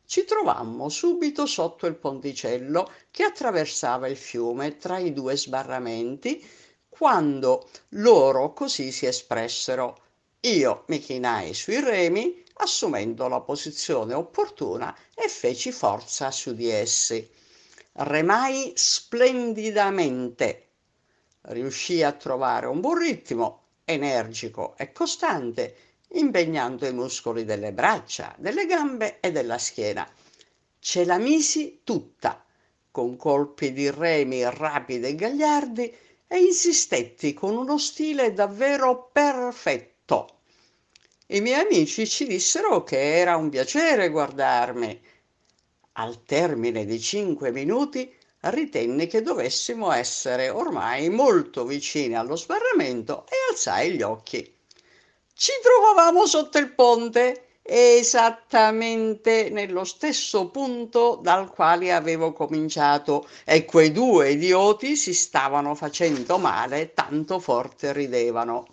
Ci 0.05 0.25
trovammo 0.25 0.89
subito 0.89 1.47
sotto 1.47 1.87
il 1.87 1.95
ponticello 1.95 2.91
che 3.11 3.23
attraversava 3.23 4.09
il 4.09 4.17
fiume 4.17 4.77
tra 4.77 4.99
i 4.99 5.13
due 5.13 5.37
sbarramenti, 5.37 6.45
quando 6.89 7.69
loro 7.91 8.53
così 8.53 8.91
si 8.91 9.07
espressero. 9.07 10.03
Io 10.41 10.85
mi 10.89 10.99
chinai 10.99 11.55
sui 11.55 11.81
remi, 11.81 12.45
assumendo 12.59 13.29
la 13.29 13.41
posizione 13.41 14.15
opportuna, 14.15 14.97
e 15.15 15.29
feci 15.29 15.73
forza 15.73 16.31
su 16.31 16.55
di 16.55 16.69
essi. 16.69 17.29
Remai 17.93 18.73
splendidamente 18.75 20.69
riuscì 21.43 22.03
a 22.03 22.13
trovare 22.13 22.67
un 22.67 22.81
buon 22.81 22.99
ritmo, 22.99 23.63
energico 23.85 24.77
e 24.77 24.93
costante, 24.93 25.77
impegnando 26.11 26.87
i 26.87 26.93
muscoli 26.93 27.45
delle 27.45 27.73
braccia, 27.73 28.35
delle 28.39 28.67
gambe 28.67 29.19
e 29.21 29.33
della 29.33 29.59
schiena. 29.59 30.09
Ce 30.79 31.05
la 31.05 31.19
misi 31.19 31.81
tutta, 31.85 32.45
con 32.91 33.17
colpi 33.17 33.73
di 33.73 33.91
remi 33.91 34.43
rapidi 34.49 35.07
e 35.07 35.15
gagliardi, 35.15 35.97
e 36.31 36.39
insistetti 36.39 37.33
con 37.33 37.57
uno 37.57 37.79
stile 37.79 38.35
davvero 38.35 39.09
perfetto. 39.11 40.38
I 41.31 41.43
miei 41.43 41.61
amici 41.61 42.09
ci 42.09 42.27
dissero 42.27 42.85
che 42.85 43.19
era 43.19 43.37
un 43.37 43.51
piacere 43.51 44.09
guardarmi. 44.09 44.99
Al 45.93 46.23
termine 46.25 46.87
di 46.87 46.99
cinque 46.99 47.53
minuti 47.53 48.11
ritenne 48.41 49.07
che 49.07 49.21
dovessimo 49.21 49.93
essere 49.93 50.49
ormai 50.49 51.11
molto 51.11 51.67
vicini 51.67 52.17
allo 52.17 52.35
sbarramento 52.35 53.27
e 53.27 53.37
alzai 53.51 53.93
gli 53.93 54.01
occhi. 54.01 54.57
Ci 55.35 55.53
trovavamo 55.63 56.25
sotto 56.25 56.57
il 56.57 56.73
ponte, 56.73 57.59
esattamente 57.61 59.51
nello 59.51 59.85
stesso 59.85 60.49
punto 60.49 61.21
dal 61.23 61.51
quale 61.51 61.93
avevo 61.93 62.33
cominciato 62.33 63.29
e 63.45 63.67
quei 63.67 63.93
due 63.93 64.31
idioti 64.31 64.97
si 64.97 65.13
stavano 65.13 65.75
facendo 65.75 66.39
male, 66.39 66.95
tanto 66.95 67.39
forte 67.39 67.93
ridevano. 67.93 68.67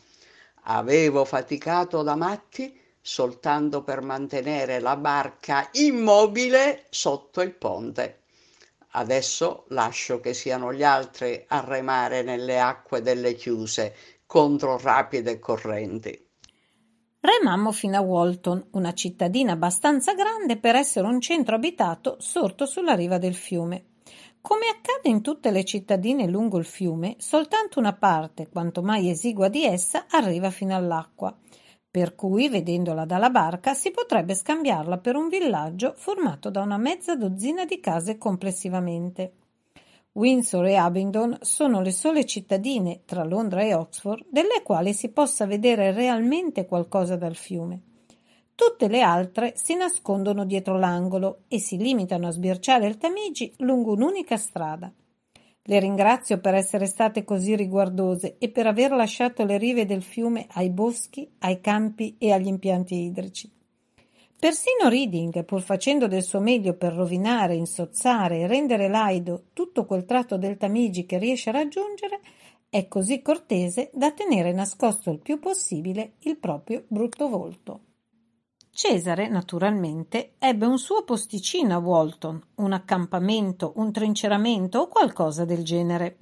Avevo 0.67 1.25
faticato 1.25 2.01
da 2.01 2.15
matti 2.15 2.79
soltanto 2.99 3.83
per 3.83 4.01
mantenere 4.01 4.79
la 4.79 4.95
barca 4.95 5.69
immobile 5.73 6.85
sotto 6.89 7.41
il 7.41 7.53
ponte. 7.53 8.21
Adesso 8.91 9.65
lascio 9.69 10.19
che 10.19 10.33
siano 10.33 10.73
gli 10.73 10.83
altri 10.83 11.43
a 11.49 11.59
remare 11.59 12.23
nelle 12.23 12.59
acque 12.59 13.01
delle 13.01 13.35
chiuse 13.35 13.93
contro 14.25 14.79
rapide 14.79 15.37
correnti. 15.37 16.27
Remammo 17.19 17.71
fino 17.71 17.97
a 17.97 18.01
Walton, 18.01 18.69
una 18.71 18.93
cittadina 18.93 19.53
abbastanza 19.53 20.13
grande 20.13 20.57
per 20.57 20.75
essere 20.75 21.07
un 21.07 21.19
centro 21.19 21.55
abitato 21.55 22.15
sorto 22.19 22.65
sulla 22.65 22.95
riva 22.95 23.17
del 23.17 23.35
fiume. 23.35 23.94
Come 24.47 24.67
accade 24.67 25.09
in 25.09 25.23
tutte 25.23 25.49
le 25.49 25.65
cittadine 25.65 26.27
lungo 26.27 26.59
il 26.59 26.65
fiume, 26.65 27.15
soltanto 27.17 27.79
una 27.79 27.93
parte, 27.93 28.47
quanto 28.47 28.83
mai 28.83 29.09
esigua 29.09 29.47
di 29.47 29.65
essa, 29.65 30.05
arriva 30.07 30.51
fino 30.51 30.75
all'acqua 30.75 31.35
per 31.89 32.13
cui, 32.13 32.47
vedendola 32.47 33.05
dalla 33.05 33.31
barca, 33.31 33.73
si 33.73 33.89
potrebbe 33.89 34.35
scambiarla 34.35 34.99
per 34.99 35.15
un 35.15 35.29
villaggio 35.29 35.93
formato 35.95 36.49
da 36.49 36.61
una 36.61 36.77
mezza 36.77 37.15
dozzina 37.15 37.65
di 37.65 37.79
case 37.79 38.19
complessivamente. 38.19 39.33
Windsor 40.11 40.65
e 40.65 40.75
Abingdon 40.75 41.37
sono 41.39 41.81
le 41.81 41.91
sole 41.91 42.25
cittadine, 42.25 43.03
tra 43.05 43.23
Londra 43.23 43.63
e 43.63 43.73
Oxford, 43.73 44.25
delle 44.29 44.61
quali 44.61 44.93
si 44.93 45.09
possa 45.09 45.47
vedere 45.47 45.91
realmente 45.91 46.65
qualcosa 46.65 47.15
dal 47.15 47.35
fiume. 47.35 47.94
Tutte 48.55 48.87
le 48.87 49.01
altre 49.01 49.53
si 49.57 49.75
nascondono 49.75 50.45
dietro 50.45 50.79
l'angolo 50.79 51.41
e 51.49 51.59
si 51.59 51.75
limitano 51.75 52.27
a 52.27 52.31
sbirciare 52.31 52.87
il 52.87 52.97
Tamigi 52.97 53.53
lungo 53.57 53.91
un'unica 53.91 54.37
strada. 54.37 54.91
Le 55.67 55.79
ringrazio 55.79 56.39
per 56.39 56.53
essere 56.53 56.85
state 56.85 57.25
così 57.25 57.55
riguardose 57.55 58.37
e 58.37 58.49
per 58.49 58.65
aver 58.67 58.91
lasciato 58.91 59.43
le 59.43 59.57
rive 59.57 59.85
del 59.85 60.01
fiume 60.01 60.47
ai 60.51 60.69
boschi, 60.69 61.29
ai 61.39 61.59
campi 61.59 62.15
e 62.17 62.31
agli 62.31 62.47
impianti 62.47 62.95
idrici. 62.95 63.51
Persino 64.37 64.89
Reading, 64.89 65.43
pur 65.43 65.61
facendo 65.61 66.07
del 66.07 66.23
suo 66.23 66.39
meglio 66.39 66.75
per 66.75 66.93
rovinare, 66.93 67.55
insozzare 67.55 68.39
e 68.39 68.47
rendere 68.47 68.87
laido 68.87 69.45
tutto 69.53 69.85
quel 69.85 70.05
tratto 70.05 70.37
del 70.37 70.55
Tamigi 70.55 71.05
che 71.05 71.17
riesce 71.17 71.49
a 71.49 71.53
raggiungere, 71.53 72.19
è 72.69 72.87
così 72.87 73.21
cortese 73.21 73.89
da 73.91 74.11
tenere 74.11 74.53
nascosto 74.53 75.09
il 75.09 75.19
più 75.19 75.39
possibile 75.39 76.13
il 76.19 76.37
proprio 76.37 76.83
brutto 76.87 77.27
volto. 77.27 77.79
Cesare, 78.75 79.29
naturalmente, 79.29 80.33
ebbe 80.37 80.65
un 80.65 80.77
suo 80.77 81.05
posticino 81.05 81.75
a 81.75 81.77
Walton, 81.77 82.45
un 82.55 82.73
accampamento, 82.73 83.71
un 83.77 83.93
trinceramento 83.93 84.79
o 84.79 84.87
qualcosa 84.89 85.45
del 85.45 85.63
genere. 85.63 86.17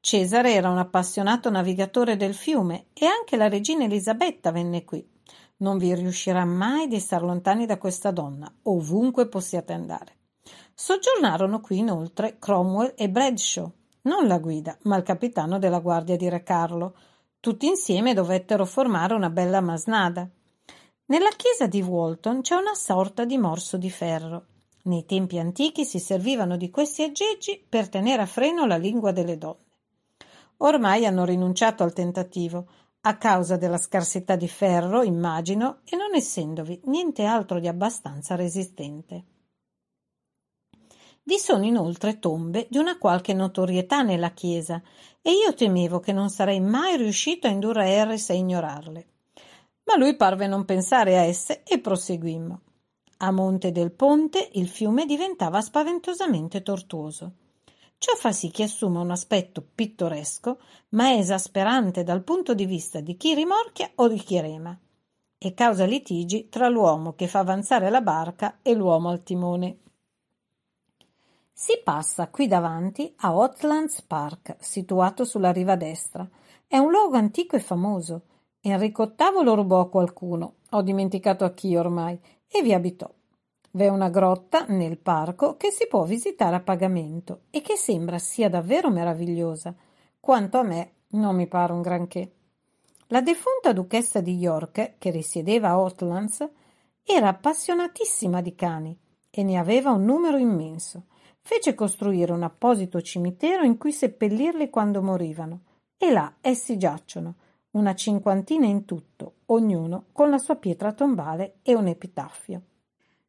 Cesare 0.00 0.54
era 0.54 0.70
un 0.70 0.78
appassionato 0.78 1.50
navigatore 1.50 2.16
del 2.16 2.34
fiume 2.34 2.86
e 2.94 3.06
anche 3.06 3.36
la 3.36 3.48
regina 3.48 3.84
Elisabetta 3.84 4.50
venne 4.50 4.84
qui. 4.84 5.08
Non 5.58 5.78
vi 5.78 5.94
riuscirà 5.94 6.44
mai 6.44 6.88
di 6.88 6.98
star 6.98 7.22
lontani 7.22 7.64
da 7.64 7.78
questa 7.78 8.10
donna, 8.10 8.52
ovunque 8.64 9.28
possiate 9.28 9.72
andare. 9.72 10.16
Soggiornarono 10.74 11.60
qui 11.60 11.78
inoltre 11.78 12.40
Cromwell 12.40 12.94
e 12.96 13.08
Bradshaw, 13.08 13.70
non 14.02 14.26
la 14.26 14.40
guida, 14.40 14.76
ma 14.82 14.96
il 14.96 15.04
capitano 15.04 15.60
della 15.60 15.78
guardia 15.78 16.16
di 16.16 16.28
Re 16.28 16.42
Carlo. 16.42 16.96
Tutti 17.38 17.68
insieme 17.68 18.14
dovettero 18.14 18.64
formare 18.64 19.14
una 19.14 19.30
bella 19.30 19.60
masnada. 19.60 20.28
Nella 21.06 21.28
chiesa 21.36 21.66
di 21.66 21.82
Walton 21.82 22.40
c'è 22.40 22.54
una 22.54 22.74
sorta 22.74 23.26
di 23.26 23.36
morso 23.36 23.76
di 23.76 23.90
ferro. 23.90 24.46
Nei 24.84 25.04
tempi 25.04 25.38
antichi 25.38 25.84
si 25.84 25.98
servivano 25.98 26.56
di 26.56 26.70
questi 26.70 27.02
aggeggi 27.02 27.62
per 27.68 27.90
tenere 27.90 28.22
a 28.22 28.26
freno 28.26 28.64
la 28.64 28.78
lingua 28.78 29.12
delle 29.12 29.36
donne. 29.36 29.80
Ormai 30.58 31.04
hanno 31.04 31.26
rinunciato 31.26 31.82
al 31.82 31.92
tentativo, 31.92 32.68
a 33.02 33.18
causa 33.18 33.58
della 33.58 33.76
scarsità 33.76 34.34
di 34.34 34.48
ferro, 34.48 35.02
immagino, 35.02 35.80
e 35.84 35.94
non 35.94 36.14
essendovi 36.14 36.80
niente 36.84 37.24
altro 37.24 37.60
di 37.60 37.68
abbastanza 37.68 38.34
resistente. 38.34 39.24
Vi 41.22 41.36
sono 41.36 41.66
inoltre 41.66 42.18
tombe 42.18 42.66
di 42.70 42.78
una 42.78 42.96
qualche 42.96 43.34
notorietà 43.34 44.00
nella 44.00 44.30
chiesa, 44.30 44.82
e 45.20 45.32
io 45.32 45.52
temevo 45.52 46.00
che 46.00 46.12
non 46.12 46.30
sarei 46.30 46.60
mai 46.60 46.96
riuscito 46.96 47.46
a 47.46 47.50
indurre 47.50 47.98
Harris 47.98 48.30
a 48.30 48.32
ignorarle 48.32 49.08
ma 49.84 49.96
lui 49.96 50.16
parve 50.16 50.46
non 50.46 50.64
pensare 50.64 51.16
a 51.18 51.22
esse 51.22 51.62
e 51.62 51.78
proseguimmo. 51.78 52.60
A 53.18 53.30
monte 53.30 53.70
del 53.72 53.92
ponte 53.92 54.50
il 54.54 54.68
fiume 54.68 55.06
diventava 55.06 55.60
spaventosamente 55.60 56.62
tortuoso. 56.62 57.32
Ciò 57.96 58.14
fa 58.16 58.32
sì 58.32 58.50
che 58.50 58.64
assuma 58.64 59.00
un 59.00 59.10
aspetto 59.10 59.64
pittoresco, 59.74 60.58
ma 60.90 61.14
esasperante 61.14 62.02
dal 62.02 62.22
punto 62.22 62.54
di 62.54 62.66
vista 62.66 63.00
di 63.00 63.16
chi 63.16 63.34
rimorchia 63.34 63.90
o 63.94 64.08
di 64.08 64.18
chi 64.18 64.40
rema, 64.40 64.76
e 65.38 65.54
causa 65.54 65.84
litigi 65.84 66.48
tra 66.48 66.68
l'uomo 66.68 67.14
che 67.14 67.28
fa 67.28 67.38
avanzare 67.38 67.88
la 67.88 68.00
barca 68.00 68.58
e 68.62 68.74
l'uomo 68.74 69.08
al 69.08 69.22
timone. 69.22 69.78
Si 71.50 71.80
passa 71.84 72.28
qui 72.28 72.48
davanti 72.48 73.14
a 73.18 73.34
Hotlands 73.34 74.02
Park, 74.02 74.56
situato 74.58 75.24
sulla 75.24 75.52
riva 75.52 75.76
destra. 75.76 76.28
È 76.66 76.76
un 76.78 76.90
luogo 76.90 77.16
antico 77.16 77.54
e 77.54 77.60
famoso. 77.60 78.22
Enrico 78.66 79.12
VIII 79.14 79.44
lo 79.44 79.54
rubò 79.54 79.80
a 79.80 79.90
qualcuno, 79.90 80.54
ho 80.70 80.80
dimenticato 80.80 81.44
a 81.44 81.50
chi 81.50 81.76
ormai, 81.76 82.18
e 82.50 82.62
vi 82.62 82.72
abitò. 82.72 83.12
V'è 83.72 83.88
una 83.88 84.08
grotta 84.08 84.64
nel 84.68 84.96
parco 84.96 85.58
che 85.58 85.70
si 85.70 85.86
può 85.86 86.04
visitare 86.04 86.56
a 86.56 86.60
pagamento 86.60 87.42
e 87.50 87.60
che 87.60 87.76
sembra 87.76 88.18
sia 88.18 88.48
davvero 88.48 88.88
meravigliosa. 88.88 89.74
Quanto 90.18 90.56
a 90.56 90.62
me, 90.62 90.92
non 91.08 91.36
mi 91.36 91.46
pare 91.46 91.74
un 91.74 91.82
granché. 91.82 92.32
La 93.08 93.20
defunta 93.20 93.74
duchessa 93.74 94.22
di 94.22 94.38
York, 94.38 94.94
che 94.96 95.10
risiedeva 95.10 95.68
a 95.68 95.78
Hotlands, 95.78 96.48
era 97.04 97.28
appassionatissima 97.28 98.40
di 98.40 98.54
cani 98.54 98.98
e 99.28 99.42
ne 99.42 99.58
aveva 99.58 99.90
un 99.90 100.04
numero 100.04 100.38
immenso. 100.38 101.02
Fece 101.42 101.74
costruire 101.74 102.32
un 102.32 102.42
apposito 102.42 103.02
cimitero 103.02 103.62
in 103.64 103.76
cui 103.76 103.92
seppellirli 103.92 104.70
quando 104.70 105.02
morivano, 105.02 105.60
e 105.98 106.10
là 106.10 106.36
essi 106.40 106.78
giacciono, 106.78 107.34
una 107.74 107.94
cinquantina 107.94 108.66
in 108.66 108.84
tutto, 108.84 109.36
ognuno 109.46 110.06
con 110.12 110.30
la 110.30 110.38
sua 110.38 110.56
pietra 110.56 110.92
tombale 110.92 111.56
e 111.62 111.74
un 111.74 111.86
epitaffio. 111.86 112.62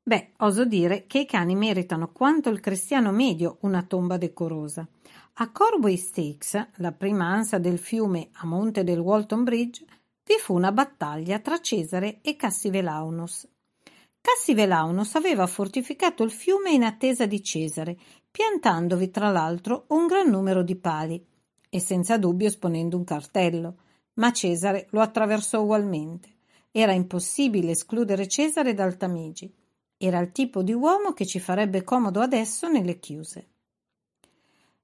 Beh, 0.01 0.33
oso 0.37 0.65
dire 0.65 1.07
che 1.07 1.19
i 1.19 1.25
cani 1.25 1.55
meritano 1.55 2.11
quanto 2.11 2.49
il 2.49 2.59
cristiano 2.59 3.11
medio 3.11 3.57
una 3.61 3.81
tomba 3.83 4.17
decorosa. 4.17 4.87
A 5.37 5.51
Corway 5.51 5.97
Stakes, 5.97 6.67
la 6.75 6.91
prima 6.91 7.25
ansa 7.25 7.57
del 7.57 7.79
fiume 7.79 8.29
a 8.33 8.45
monte 8.45 8.83
del 8.83 8.99
Walton 8.99 9.43
Bridge, 9.43 9.83
vi 10.23 10.35
fu 10.39 10.53
una 10.53 10.71
battaglia 10.71 11.39
tra 11.39 11.59
Cesare 11.59 12.19
e 12.21 12.35
Cassivelaunus. 12.35 13.47
Cassivelaunus 14.21 15.15
aveva 15.15 15.47
fortificato 15.47 16.23
il 16.23 16.31
fiume 16.31 16.71
in 16.71 16.83
attesa 16.83 17.25
di 17.25 17.41
Cesare, 17.41 17.97
piantandovi 18.29 19.09
tra 19.09 19.29
l'altro 19.29 19.85
un 19.87 20.05
gran 20.05 20.29
numero 20.29 20.61
di 20.61 20.75
pali 20.75 21.23
e 21.67 21.79
senza 21.79 22.17
dubbio 22.17 22.47
esponendo 22.47 22.95
un 22.95 23.03
cartello 23.03 23.77
ma 24.15 24.31
Cesare 24.31 24.87
lo 24.91 25.01
attraversò 25.01 25.61
ugualmente. 25.61 26.33
Era 26.71 26.91
impossibile 26.91 27.71
escludere 27.71 28.27
Cesare 28.27 28.73
dal 28.73 28.97
Tamigi. 28.97 29.51
Era 29.97 30.19
il 30.19 30.31
tipo 30.31 30.61
di 30.61 30.73
uomo 30.73 31.13
che 31.13 31.25
ci 31.25 31.39
farebbe 31.39 31.83
comodo 31.83 32.19
adesso 32.19 32.67
nelle 32.67 32.99
chiuse. 32.99 33.47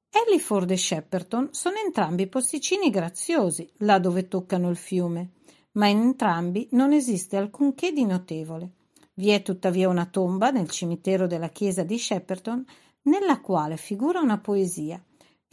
Elliford 0.10 0.72
e 0.72 0.78
Shepperton 0.78 1.50
sono 1.52 1.78
entrambi 1.78 2.28
posticini 2.28 2.90
graziosi 2.90 3.70
là 3.78 3.98
dove 4.00 4.28
toccano 4.28 4.70
il 4.70 4.76
fiume, 4.76 5.32
ma 5.74 5.88
in 5.88 6.00
entrambi 6.00 6.68
non 6.72 6.92
esiste 6.92 7.38
alcunché 7.38 7.92
di 7.92 8.06
notevole. 8.06 8.72
Vi 9.14 9.30
è 9.30 9.42
tuttavia 9.42 9.88
una 9.90 10.06
tomba 10.06 10.52
nel 10.52 10.70
cimitero 10.70 11.28
della 11.28 11.50
chiesa 11.50 11.84
di 11.84 11.98
Shepperton 11.98 12.66
nella 13.04 13.40
quale 13.40 13.78
figura 13.78 14.20
una 14.20 14.40
poesia 14.40 15.02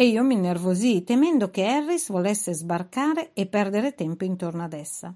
e 0.01 0.07
io 0.07 0.23
mi 0.23 0.35
innervosii 0.35 1.03
temendo 1.03 1.51
che 1.51 1.67
Harris 1.67 2.11
volesse 2.11 2.55
sbarcare 2.55 3.33
e 3.33 3.47
perdere 3.47 3.97
tempo 3.97 4.23
intorno 4.23 4.63
ad 4.63 4.73
essa. 4.73 5.13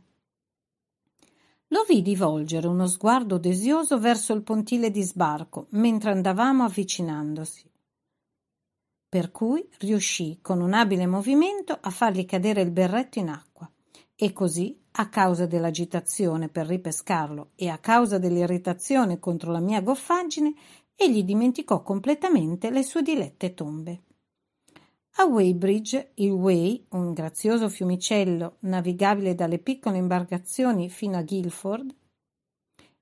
Lo 1.69 1.85
vidi 1.87 2.17
volgere 2.17 2.67
uno 2.67 2.89
sguardo 2.89 3.39
desioso 3.39 4.01
verso 4.01 4.33
il 4.33 4.43
pontile 4.43 4.91
di 4.91 5.03
sbarco 5.03 5.67
mentre 5.71 6.11
andavamo 6.11 6.65
avvicinandosi. 6.65 7.71
Per 9.09 9.31
cui 9.31 9.65
riuscì 9.79 10.41
con 10.43 10.61
un 10.61 10.73
abile 10.73 11.07
movimento 11.07 11.79
a 11.81 11.91
fargli 11.91 12.27
cadere 12.27 12.63
il 12.63 12.73
berretto 12.73 13.21
in 13.21 13.29
acqua 13.29 13.71
e 14.17 14.33
così, 14.33 14.77
a 14.95 15.09
causa 15.09 15.47
dell'agitazione 15.47 16.49
per 16.49 16.67
ripescarlo 16.67 17.51
e 17.55 17.69
a 17.69 17.79
causa 17.79 18.19
dell'irritazione 18.19 19.21
contro 19.21 19.53
la 19.53 19.61
mia 19.61 19.81
goffaggine, 19.81 20.53
egli 20.97 21.23
dimenticò 21.23 21.83
completamente 21.83 22.69
le 22.71 22.83
sue 22.83 23.03
dilette 23.03 23.55
tombe. 23.55 24.03
A 25.17 25.25
Weybridge 25.25 26.13
il 26.15 26.31
Wey, 26.31 26.87
un 26.91 27.13
grazioso 27.13 27.69
fiumicello 27.69 28.57
navigabile 28.61 29.35
dalle 29.35 29.59
piccole 29.59 29.99
imbarcazioni 29.99 30.89
fino 30.89 31.19
a 31.19 31.23
Guilford, 31.23 31.95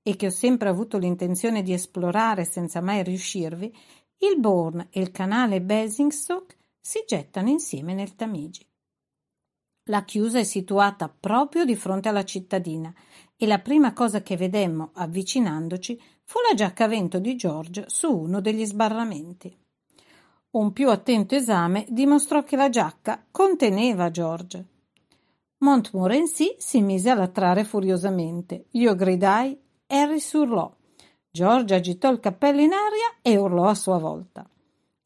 e 0.02 0.16
che 0.16 0.26
ho 0.26 0.30
sempre 0.30 0.68
avuto 0.68 0.98
l'intenzione 0.98 1.62
di 1.62 1.72
esplorare 1.72 2.44
senza 2.44 2.80
mai 2.80 3.04
riuscirvi, 3.04 3.72
il 4.18 4.40
Bourne 4.40 4.88
e 4.90 5.00
il 5.00 5.12
canale 5.12 5.62
Basingstoke 5.62 6.56
si 6.80 7.04
gettano 7.06 7.48
insieme 7.48 7.94
nel 7.94 8.16
Tamigi. 8.16 8.66
La 9.84 10.04
chiusa 10.04 10.40
è 10.40 10.44
situata 10.44 11.08
proprio 11.08 11.64
di 11.64 11.76
fronte 11.76 12.08
alla 12.08 12.24
cittadina 12.24 12.92
e 13.36 13.46
la 13.46 13.60
prima 13.60 13.92
cosa 13.92 14.20
che 14.20 14.36
vedemmo 14.36 14.90
avvicinandoci 14.94 16.00
fu 16.24 16.38
la 16.48 16.54
giacca 16.54 16.84
a 16.84 16.88
vento 16.88 17.18
di 17.18 17.36
George 17.36 17.84
su 17.86 18.10
uno 18.14 18.40
degli 18.40 18.66
sbarramenti. 18.66 19.56
Un 20.52 20.72
più 20.72 20.90
attento 20.90 21.36
esame 21.36 21.86
dimostrò 21.88 22.42
che 22.42 22.56
la 22.56 22.68
giacca 22.68 23.24
conteneva 23.30 24.10
George. 24.10 24.64
Montmorency 25.58 26.56
si 26.58 26.80
mise 26.80 27.08
a 27.08 27.14
latrare 27.14 27.62
furiosamente. 27.62 28.64
Io 28.72 28.96
gridai, 28.96 29.56
Harris 29.86 30.32
urlò. 30.32 30.68
George 31.30 31.74
agitò 31.76 32.10
il 32.10 32.18
cappello 32.18 32.60
in 32.62 32.72
aria 32.72 33.18
e 33.22 33.36
urlò 33.36 33.66
a 33.66 33.76
sua 33.76 33.98
volta. 33.98 34.44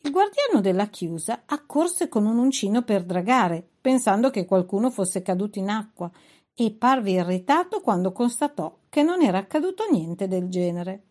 Il 0.00 0.10
guardiano 0.10 0.62
della 0.62 0.86
chiusa 0.86 1.42
accorse 1.44 2.08
con 2.08 2.24
un 2.24 2.38
uncino 2.38 2.80
per 2.80 3.04
dragare, 3.04 3.62
pensando 3.82 4.30
che 4.30 4.46
qualcuno 4.46 4.90
fosse 4.90 5.20
caduto 5.20 5.58
in 5.58 5.68
acqua, 5.68 6.10
e 6.54 6.70
parve 6.70 7.10
irritato 7.10 7.80
quando 7.80 8.12
constatò 8.12 8.74
che 8.88 9.02
non 9.02 9.20
era 9.20 9.36
accaduto 9.36 9.84
niente 9.90 10.26
del 10.26 10.48
genere. 10.48 11.02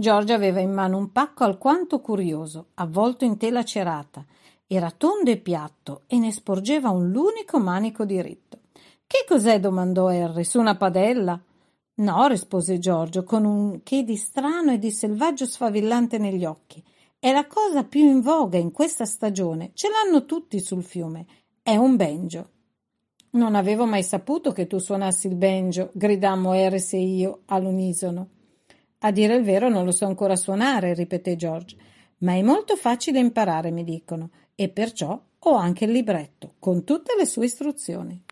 Giorgia 0.00 0.34
aveva 0.34 0.60
in 0.60 0.72
mano 0.72 0.96
un 0.96 1.12
pacco 1.12 1.44
alquanto 1.44 2.00
curioso, 2.00 2.68
avvolto 2.76 3.26
in 3.26 3.36
tela 3.36 3.62
cerata. 3.62 4.24
Era 4.66 4.90
tondo 4.90 5.30
e 5.30 5.36
piatto 5.36 6.04
e 6.06 6.18
ne 6.18 6.32
sporgeva 6.32 6.88
un 6.88 7.10
l'unico 7.10 7.58
manico 7.58 8.06
diritto. 8.06 8.60
Che 9.06 9.24
cos'è? 9.28 9.60
domandò 9.60 10.06
Harry. 10.06 10.42
Su 10.44 10.58
una 10.58 10.74
padella? 10.76 11.38
No, 11.96 12.26
rispose 12.28 12.78
Giorgio, 12.78 13.24
con 13.24 13.44
un 13.44 13.82
che 13.82 14.02
di 14.02 14.16
strano 14.16 14.72
e 14.72 14.78
di 14.78 14.90
selvaggio 14.90 15.44
sfavillante 15.44 16.16
negli 16.16 16.46
occhi. 16.46 16.82
È 17.18 17.30
la 17.30 17.46
cosa 17.46 17.84
più 17.84 18.00
in 18.00 18.22
voga 18.22 18.56
in 18.56 18.72
questa 18.72 19.04
stagione. 19.04 19.72
Ce 19.74 19.88
l'hanno 19.90 20.24
tutti 20.24 20.60
sul 20.60 20.82
fiume. 20.82 21.26
È 21.60 21.76
un 21.76 21.96
banjo. 21.96 22.48
Non 23.32 23.54
avevo 23.54 23.84
mai 23.84 24.02
saputo 24.02 24.52
che 24.52 24.66
tu 24.66 24.78
suonassi 24.78 25.26
il 25.26 25.36
banjo, 25.36 25.90
gridammo 25.92 26.52
Harris 26.52 26.94
e 26.94 27.02
io 27.02 27.42
all'unisono. 27.46 28.28
A 29.02 29.10
dire 29.12 29.36
il 29.36 29.44
vero 29.44 29.68
non 29.68 29.84
lo 29.84 29.92
so 29.92 30.04
ancora 30.04 30.36
suonare, 30.36 30.92
ripeté 30.92 31.34
George, 31.36 31.76
ma 32.18 32.34
è 32.34 32.42
molto 32.42 32.76
facile 32.76 33.18
imparare, 33.18 33.70
mi 33.70 33.82
dicono, 33.82 34.30
e 34.54 34.68
perciò 34.68 35.18
ho 35.38 35.54
anche 35.54 35.86
il 35.86 35.92
libretto, 35.92 36.56
con 36.58 36.84
tutte 36.84 37.14
le 37.16 37.24
sue 37.24 37.46
istruzioni. 37.46 38.22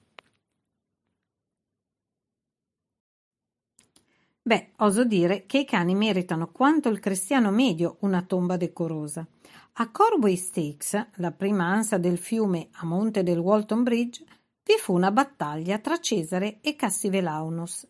Beh, 4.42 4.72
oso 4.76 5.04
dire 5.04 5.46
che 5.46 5.58
i 5.58 5.64
cani 5.64 5.94
meritano 5.94 6.50
quanto 6.50 6.88
il 6.88 7.00
cristiano 7.00 7.50
medio 7.50 7.96
una 8.00 8.22
tomba 8.22 8.56
decorosa. 8.56 9.26
A 9.74 9.90
Corway 9.90 10.36
Stakes, 10.36 11.08
la 11.16 11.32
prima 11.32 11.64
ansa 11.64 11.98
del 11.98 12.18
fiume 12.18 12.68
a 12.72 12.86
monte 12.86 13.22
del 13.22 13.38
Walton 13.38 13.82
Bridge, 13.82 14.24
vi 14.64 14.74
fu 14.78 14.94
una 14.94 15.10
battaglia 15.10 15.78
tra 15.78 15.98
Cesare 15.98 16.60
e 16.60 16.76
Cassivelaunus. 16.76 17.86